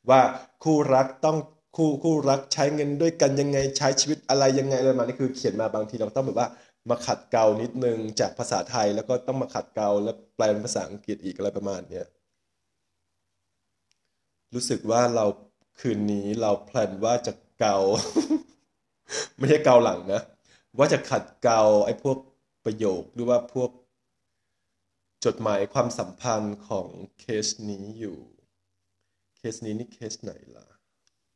[0.08, 0.20] ว่า
[0.64, 1.38] คู่รักต้อง
[1.76, 6.48] คู่คู่รักใช้เงินด้วยกันยังไงใช้ชีวิตอะไรยังไงอะไรมานี้คือเขียนมาบางทีเราต้องแบบว่า
[6.90, 12.06] มาขัดเกลานิดนึงจากภาษาไทยแล้วก็ต้องมาขัดเกลาแล้วแปลเป็นภาษาอังกฤษอีกอะไรประมาณเนี้ย
[14.54, 15.26] รู้สึกว่าเรา
[15.80, 17.76] คืนนี้เราแพลนว่าจะเกา
[19.38, 20.20] ไม่ใช่เกาหลังนะ
[20.78, 22.16] ว่าจะขัดเกาไอ้พวก
[22.64, 23.70] ประโยคหรือว่าพวก
[25.24, 26.88] จดหมายความสัมพันธ์ของ
[27.18, 28.18] เคสนี้อยู่
[29.36, 30.66] เคสนี้นี่เคสไหนล่ะ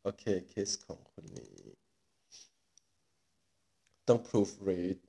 [0.03, 1.57] โอเค เคสของคนนี้
[4.09, 5.03] ต้อง proofread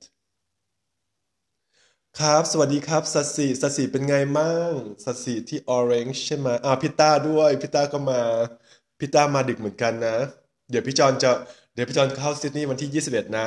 [2.18, 4.72] ครับ สวัสดีครับสัสสีสัสีเป็นไงมั่ง
[5.04, 8.20] สัสีที่ Orange ใช่ไหมอ่าพี่ต้าด้วยพี่ต้าก็มา
[8.98, 10.16] พี่ต้ามาดึกเหมือนกันนะ
[10.70, 11.30] เดี๋ยวพี่จอนจะ
[11.76, 13.46] เดี๋ยวพี่จอนเข้าซิดนีย์วันที่ 21 นะ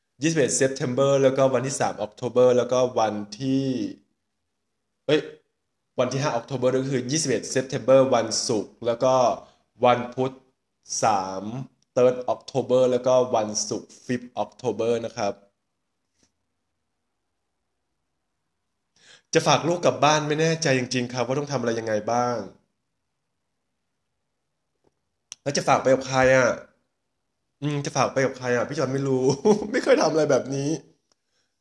[0.00, 3.66] 21 September แล้วก็วันที่ 3 October แล้วก็วันที่
[5.06, 5.20] เอ้ย
[5.98, 9.14] วันที่ 5 October ก็คือ 21 September วันศุกร์แล้วก็
[9.84, 15.32] วันพุธ3 3 October แล้วก็วันศุกร์5 October นะครับ
[19.34, 22.36] จะฝากลูกกลับบ้านไม่แน่ใจจริง ๆ ครับ ว่าต้องทำอะไรยังไงบ้าง
[25.42, 26.50] แล้วจะฝากไปกับใครอะ
[27.62, 29.24] อืมจะฝากไปกับใครอะพี่จอนไม่รู้
[29.72, 30.68] ไม่เคยทำอะไรแบบนี้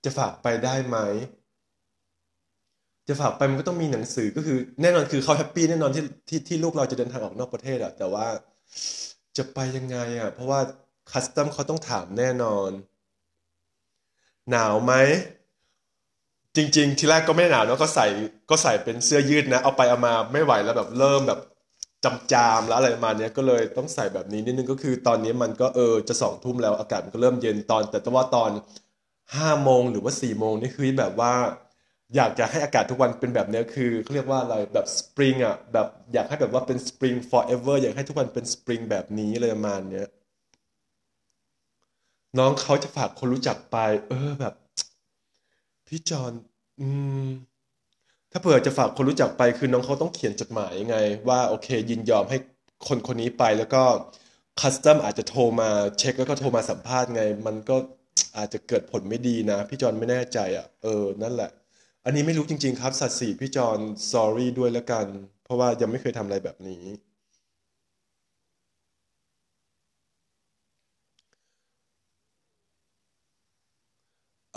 [0.04, 0.98] จะฝากไปได้ไหม
[3.08, 8.28] จะฝากไปมันก็ต้องมีหนังสือก็คือ แน่นอนคือเขา happy แน่นอนที่ที่ที่ลูกเราจะเดินทางออกนอกประเทศอะแต่ว่า
[9.38, 10.60] จะไปยังไงอะ เพราะว่า
[11.12, 12.72] custom เขาต้องถามแน่นอน
[14.50, 14.92] หนาวไหม
[16.56, 18.06] จริง ๆ ทีแรกก็ไม่หนาวเนอะก็ใส่
[18.50, 21.40] ก็ใส่เป็นเสื้อยืดนะ เอาไปเอามาไม่ไหวแล้วแบบเริ่มแบบ
[22.04, 28.52] จำจามแล้วอะไรประมาณเนี้ยก็เลยต้องใส่แบบนี้นิดนึงก็คือตอนนี้มันก็เออจะสองทุ่มแล้วอากาศมันก็เริ่มเย็นตอน แต่ว่าตอน
[29.36, 31.34] ห้าโมงหรือว่าสี่โมงนี่คือแบบว่า
[32.16, 40.08] อยากจะให้อากาศทุกวันเป็นแบบเนี้ยคือเขาเรียกว่าอะไรแบบสปริงอะแบบอยากให้แบบว่าเป็นสปริง forever อยากให้ทุกวันเป็นสปริงแบบนี้เลยประมาณเนี้ย
[42.38, 43.78] น้องเขาจะฝากคนรู้จักไป
[44.10, 44.54] เออแบบ
[45.88, 46.34] พี่จอน
[46.80, 46.88] อื
[47.28, 47.30] ม
[48.32, 50.98] ถ้าเผื่อจะฝากคนรู้จักไปคือน้องเขาต้องเขียนจดหมายยังไง
[51.30, 52.38] ว่าโอเค ยินยอมให้
[52.88, 53.84] คนคนนี้ไปแล้วก็
[54.60, 55.70] คัสตอมอาจจะโทรมา
[56.00, 57.76] เช็คแล้วก็โทรมาสัมภาษณ์ไง มันก็
[58.38, 61.50] อาจจะเกิดผลไม่ดีนะ พี่จอนไม่แน่ใจอะ เออ นั่นแหละ
[62.06, 63.80] อันนี้ไม่รู้จริง ๆ ครับสัตว์สีพี่จอน
[64.12, 65.08] sorry ด้วยแล้วกัน
[65.44, 66.84] เพราะว่ายังไม่เคยทำอะไรแบบนี้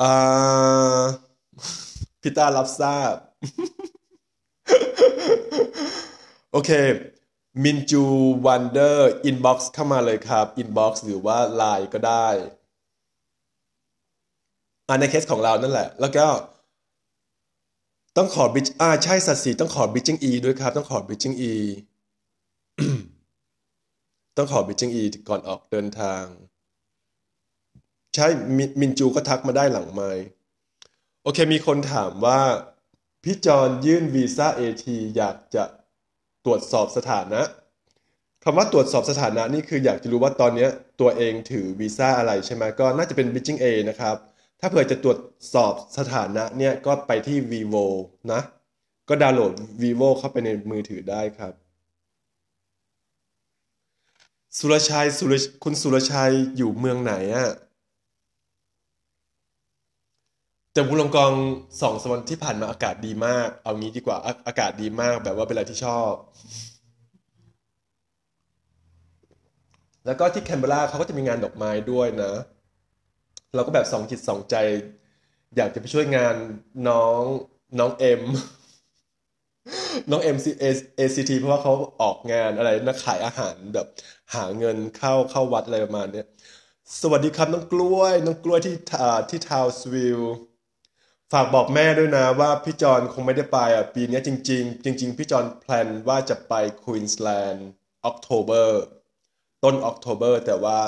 [0.01, 0.73] อ่า
[2.21, 3.15] พี่ต้ารับทราบ
[6.53, 6.71] โอเค
[7.65, 8.03] มินจู
[8.47, 12.29] วันเดอร์อินบ็อกซ์เข้ามาเลยครับอินบ็อกซ์หรือว่าไลน์ก็ได้
[14.89, 16.27] อ่าในเคสของเรานั่นแหละ แล้วก็
[18.17, 21.55] ต้องขอบิชอ่าใช่สัตว์สีต้องขอบิชจิ้งอีด้วยครับ ต้องขอบิชจิ้งอี
[24.37, 26.23] ต้องขอบิชจิ้งอีก่อนออกเดินทาง
[28.15, 28.27] ใช่
[28.81, 30.03] มินจูก็ทักมาได้หลังไม
[31.23, 32.41] โอเค มีคนถามว่า
[33.23, 35.65] พี่จอนยื่นวีซ่าเอทีอยากจะ
[36.45, 37.43] ตรวจสอบสถานะ
[38.45, 40.69] คำว่าตรวจสอบสถานะนี่คืออยากจะรู้ว่าตอนนี้
[41.01, 44.17] ตัวเองถือวีซ่าอะไรใช่ไหมก็น่าจะเป็น Bridging A นะครับ
[44.61, 45.19] ถ้าเผื่อจะตรวจ
[45.55, 47.87] สอบสถานะเนี่ยก็ไปที่ vivo
[48.33, 48.41] นะ
[49.09, 49.53] ก็ดาวน์โหลด
[49.83, 51.53] vivo เข้าไปในมือถือได้ครับ
[54.59, 57.51] สุรชัยสุรคุณสุรชัยอยู่เมืองไหนอะ
[60.73, 61.33] แต่บุรีรัมย์กอง
[61.83, 66.13] สองสามวันที่ผ่านมาอากาศดีมาก เอางี้ดีกว่าอาอากาศดีมากแบบว่าเป็นอะไรที่ชอบ
[70.07, 72.33] แล้วก็ที่แคนเบราเขาก็จะมีงานดอกไม้ด้วยนะ
[73.55, 74.57] เราก็แบบสองจิตสองใจ
[75.57, 76.37] อยากจะไปช่วยงาน
[76.89, 77.23] น้อง
[77.79, 78.23] น้องเอ็ม
[80.11, 80.51] น้องเอ็มซี
[80.97, 83.87] ACT เพราะว่าเขาออกงานอะไรนะขายอาหารแบบ
[84.35, 86.27] หาเงินเข้าเข้าวัดอะไรประมาณเนี้ย
[87.01, 88.75] สวัสดีครับ น้องกล้วย น้องกล้วยที่
[89.31, 90.23] ที่ Townsville
[91.33, 97.69] ฝากบอกแม่ด้วยนะว่าพี่จอนคงไม่ได้ไปอะปีนี้จริง ๆ จริง ๆ พี่จอน plan ว่าจะไปควีนสแลนด์
[98.05, 98.83] October
[99.65, 100.79] ต้น October แต่ว่า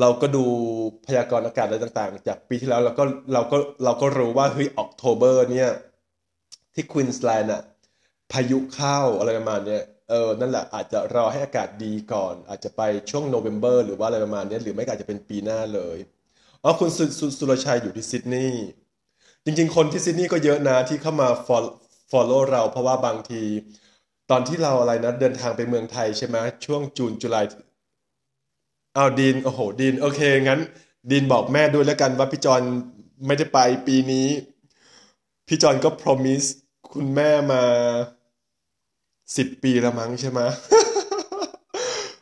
[0.00, 0.44] เราก็ดู
[1.06, 5.70] พยากรณ์อากาศอะไรต่างๆ จากปีที่แล้วเราก็เราก็เราก็รู้ว่าเฮ้ย October เนี่ย
[6.74, 7.62] ที่ควีนสแลนด์อะ
[8.32, 15.98] พายุเข้าอะไรประมาณเนี้ยเออ นั่นแหละอาจจะรอให้อากาศดีก่อน อาจจะไปช่วงโนเวม ber หรือว่าอะไรประมาณนี้หรือไม่ก็อาจจะเป็นปีหน้าเลย
[16.62, 18.66] อ๋อคุณสุสุรชัยอยู่ที่ซิดนีย์
[19.50, 21.28] จริงๆ คนที่ซิดนีย์ก็เยอะนะที่เข้ามา
[22.10, 23.42] follow เรา เพราะว่าบางที
[24.30, 27.44] ตอนที่เราอะไรนะเดินทางไปเมืองไทยใช่ไหมช่วง June July
[28.96, 30.60] อ้าวดีนโอ้โหดีนโอเคงั้น
[31.10, 32.62] ดีนบอกแม่ด้วยแล้วกันว่าพี่จอน
[33.26, 34.28] ไม่ได้ไปปีนี้
[35.48, 36.48] พี่จอนก็ promise
[36.92, 37.62] คุณแม่มา
[39.36, 40.40] สิบปีแล้วมั้งใช่ไหม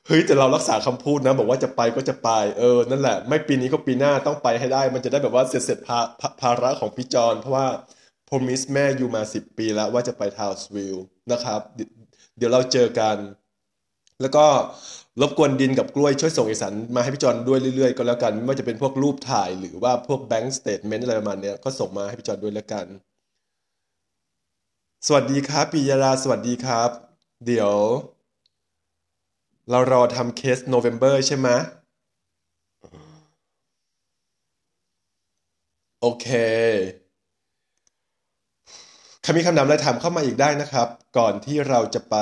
[0.06, 2.28] เฮ้ยแต่เรารักษาคำพูดนะ บอกว่าจะไปก็จะไป
[2.58, 7.66] เออนั่นแหละ ไม่ปีนี้ก็ปีหน้าต้องไปให้ได้ มันจะได้แบบว่าเสร็จเสร็จภาภาาระของพี่จอนเพราะว่า
[8.28, 11.60] promise แม่อยู่มาสิบปีแล้วว่าจะไปทาวส์วิลล์นะครับ
[12.36, 13.16] เดี๋ยวเราเจอกัน
[14.20, 14.46] แล้วก็
[15.20, 22.86] รบกวนดินกับกล้วยช่วยส่งเอกสารมาให้พี่จอนด้วยเรื่อยๆ ก็แล้วกัน ไม่ว่าจะเป็นพวกรูปถ่ายหรือว่าพวก bank statement อะไรประมาณนี้ก็ส่งมาให้พี่จอนด้วยแล้วกัน
[25.06, 26.90] สวัสดีครับปิยราสวัสดีครับ
[27.46, 27.72] เดี๋ยว
[29.70, 31.48] เรารอทำ case November ใช่ไหม
[36.00, 36.26] โอเค
[39.22, 40.88] ใครมีคำถามอะไรถามเข้ามาอีกได้นะครับ
[41.18, 42.16] ก่อนที่เราจะไป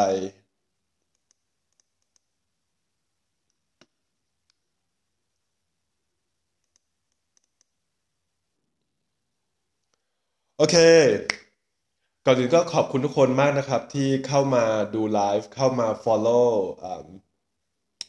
[10.59, 10.77] โอเค
[12.27, 14.65] ก่อนอื่นก็ขอบคุณทุกคนมากนะครับ ที่เข้ามา
[14.95, 16.51] ดูไลฟ์เข้ามา follow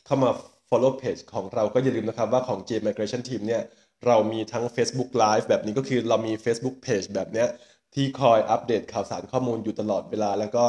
[0.06, 0.30] เข้ามา
[0.70, 3.64] follow page ของเราก็อย่าลืมนะครับว่าของ J Migration Team เนี่ย
[4.06, 7.48] เรามีทั้ง Facebook Live แบบนี้ก็คือเรามี Facebook Page แบบเนี้ย
[7.94, 10.66] ที่คอยอัปเดตข่าวสารข้อมูลอยู่ตลอดเวลา แล้วก็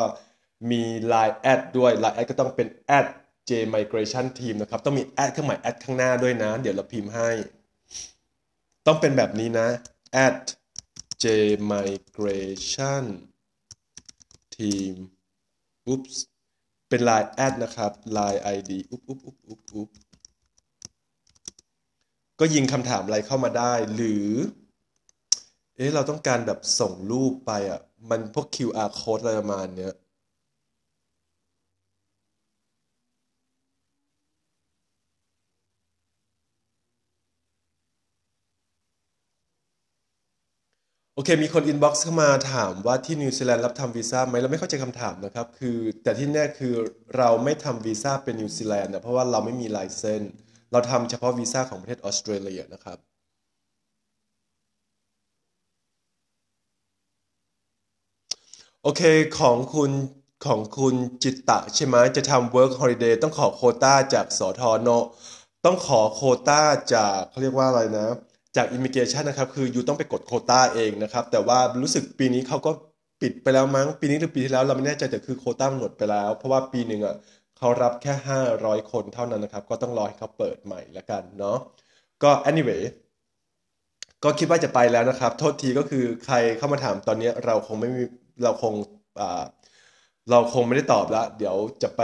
[0.71, 0.83] มี
[1.13, 2.69] Line แอดด้วย Line แอดก็ต้องเป็น
[3.49, 7.31] @J Migration Team นะครับ ต้องมี at เครื่องหมาย at ข้างหน้าด้วยนะ เดี๋ยวเราพิมพ์ให้
[8.87, 9.69] ต้องเป็นแบบนี้นะ
[11.23, 11.27] @J
[11.73, 13.05] Migration
[14.57, 14.95] Team
[15.87, 16.27] oops
[16.89, 19.89] เป็น Line at นะครับ Line ID อุ๊บอุ๊บอุ๊บอุ๊บอุ๊บ
[22.41, 24.29] ก็ยิงคำถามอะไรเข้ามาได้ หรือ
[25.77, 27.81] เอ๊ะ เราต้องการแบบส่งรูปไปอะ
[28.11, 29.93] มันพวก QR code อะไรประมาณเนี้ย
[41.17, 46.75] โอเค มีคน inbox เข้ามาถามว่าที่นิวซีแลนด์รับทำวีซ่าไหมเราไม่เข้าใจคำถามนะครับ คือแต่ที่แน่คือ
[47.17, 50.33] เราไม่ทำวีซ่าเป็นนิวซีแลนด์นะเพราะว่าเราไม่มี license
[50.73, 52.99] เราทำเฉพาะวีซ่าของประเทศออสเตรเลียนะครับ
[58.83, 59.03] โอเค
[59.39, 59.91] ของคุณ
[60.47, 64.89] ของคุณจิตตะใช่ไหมจะทำ work holiday ต้องขอโคต้าจากสทโน
[65.65, 66.61] ต้องขอโคต้า
[66.95, 68.07] จากเขาเรียกว่าอะไรนะ
[68.57, 72.71] จาก immigration นะครับคือยูต้องไปกดโคต้าเองนะครับ แต่ว่ารู้สึกปีนี้เขาก็
[73.21, 77.17] ปิดไปแล้วมั้ง ปีนี้หรือปีที่แล้วเราไม่แน่ใจแต่คือโคต้าหมดไปแล้ว เพราะว่าปีหนึ่งอะ
[77.59, 78.13] เขารับแค่
[78.57, 81.57] 500 คนเท่านั้นนะครับ ก็ต้องรอให้เขาเปิดใหม่แล้วกันเนาะ
[82.23, 82.83] ก็ anyway
[84.25, 88.03] ก็คิดว่าจะไปแล้วนะครับ โทษทีก็คือใครเข้ามาถามตอนนี้เราคงไม่มี
[88.45, 88.75] เราคง
[89.21, 89.45] อ่า
[90.31, 92.03] เราคงไม่ได้ตอบละเดี๋ยวจะไป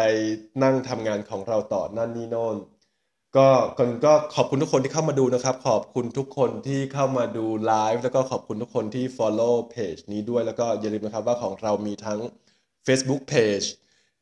[0.62, 2.56] นั่งทำงานของเราต่อนั่นนี่โน่น
[3.36, 12.20] ก็ก่อนก็ขอบคุณทุกคนที่เข้ามาดูนะครับ ขอบคุณทุกคนที่เข้ามาดูไลฟ์แล้วก็ขอบคุณทุกคนที่ follow page นี้ด้วยแล้วก็อย่าลืมนะครับว่าของเรามีทั้ง
[12.86, 13.66] Facebook page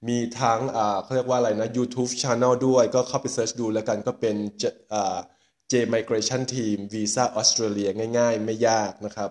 [0.09, 4.37] มีทั้งอ่าเขาเรียกว่าอะไรนะ YouTube Channel ด้วยก็เข้าไปเซิร์ชดูแล้วกันก็เป็น
[4.93, 5.19] อ่า
[5.71, 9.31] J Migration Team Visa Australia ง่าย ๆ ไม่ยากนะครับ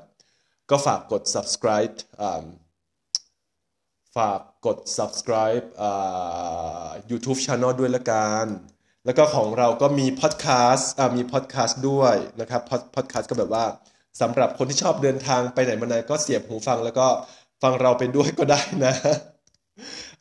[0.70, 2.44] ก็ฝากกด subscribe อ่า
[4.16, 8.48] ฝากกด subscribe อ่า YouTube Channel ด้วยละกัน
[9.10, 13.66] แล้วก็ของเราก็มี podcast อ่ามี podcast ด้วยนะครับ Pod- podcast ก็แบบว่า
[14.22, 17.08] สำหรับคนที่ชอบเดินทางไปไหนมาไหนก็เสียบหูฟังแล้วก็
[17.62, 18.94] ฟังเราไปด้วยก็ได้นะ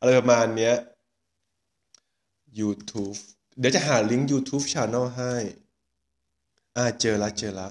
[0.00, 0.74] อะไรประมาณเนี้ย
[2.60, 3.18] YouTube
[3.58, 5.34] เดี๋ยวจะหาลิงก์ YouTube Channel ให้
[6.76, 7.68] อ่าเจอละเจอละ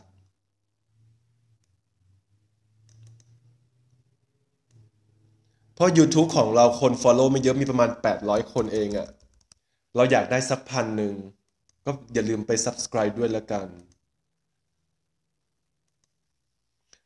[5.73, 7.89] เพราะ YouTube ของเราคน follow ไม่เยอะมีประมาณ
[8.21, 9.07] 800 คนเองอะ
[9.97, 11.13] เราอยากได้สักพันหนึ่ง
[11.85, 13.67] ก็อย่าลืมไป subscribe ด้วยละกัน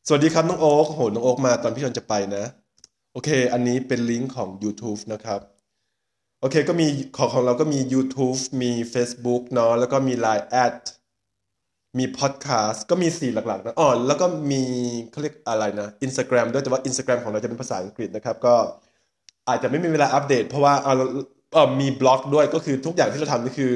[0.07, 2.45] สวัสดีครับ น้องโอ๊กโห น้องโอ๊กมาตอนพี่จอนจะไปนะ
[3.13, 5.39] โอเค อันนี้เป็นลิงก์ของ YouTube นะครับ
[6.41, 6.87] โอเค ก็มี
[7.17, 10.75] ของของเราก็มี YouTube มี Facebook เนาะ แล้วก็มี Line แอด
[11.97, 14.63] มีพอดแคสต์ก็มีสี่หลักๆนะอ๋อแล้วก็มี
[15.11, 18.55] เขาเรียกอะไรนะ Instagram ด้วยแต่ว่า Instagram ของเราจะเป็นภาษาอังกฤษนะครับ ก็
[19.47, 20.93] อาจจะไม่มีเวลาอัปเดต เพราะว่าเรา
[21.79, 23.73] มีบล็อกด้วยก็คือทุกอย่างที่เราทำนี่คือ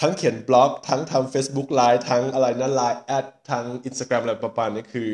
[0.00, 5.08] ทั้งเขียนบล็อก ทั้งทำ Facebook Live ทั้งอะไรนะ Line แอดทั้ง Instagram อะไรประมาณนี้คือ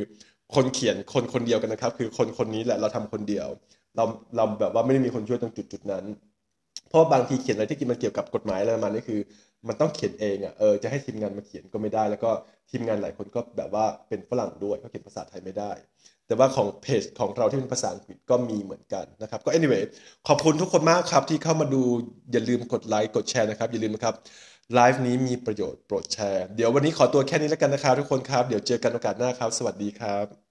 [0.54, 3.48] คนเขียนคนคนเดียวกันนะครับ คือคนคนนี้แหละเราทำคนเดียว
[3.96, 4.04] เรา
[4.36, 6.04] เราแบบว่าไม่ได้มีคนช่วยตรงจุดจุดนั้น
[6.88, 9.20] เพราะว่าบางทีเขียนอะไรที่มันเกี่ยวกับกฎหมายอะไรประมาณนี้คือ
[9.68, 12.30] มันต้องเขียนเองอะเออจะให้ทีมงานมาเขียนก็ไม่ได้ แล้วก็
[12.70, 15.70] ทีมงานหลายคนก็แบบว่าเป็นฝรั่งด้วยเขาเขียนภาษาไทยไม่ได้
[16.28, 19.82] แต่ว่าของเพจของเราที่เป็นภาษาอังกฤษก็มีเหมือนกันนะครับ ก็ anyway
[20.28, 21.82] ขอบคุณทุกคนมากครับ ที่เข้ามาดู
[22.32, 24.14] อย่าลืมกดไลค์กดแชร์นะครับ อย่าลืมนะครับ
[24.74, 30.47] ไลฟ์นี้มีประโยชน์โปรดแชร์ เดี๋ยววันนี้ขอตัวแค่นี้แล้วกันนะครับทุกคนครับ เดี๋ยวเจอกันโอกาสหน้าครับ สวัสดีครับ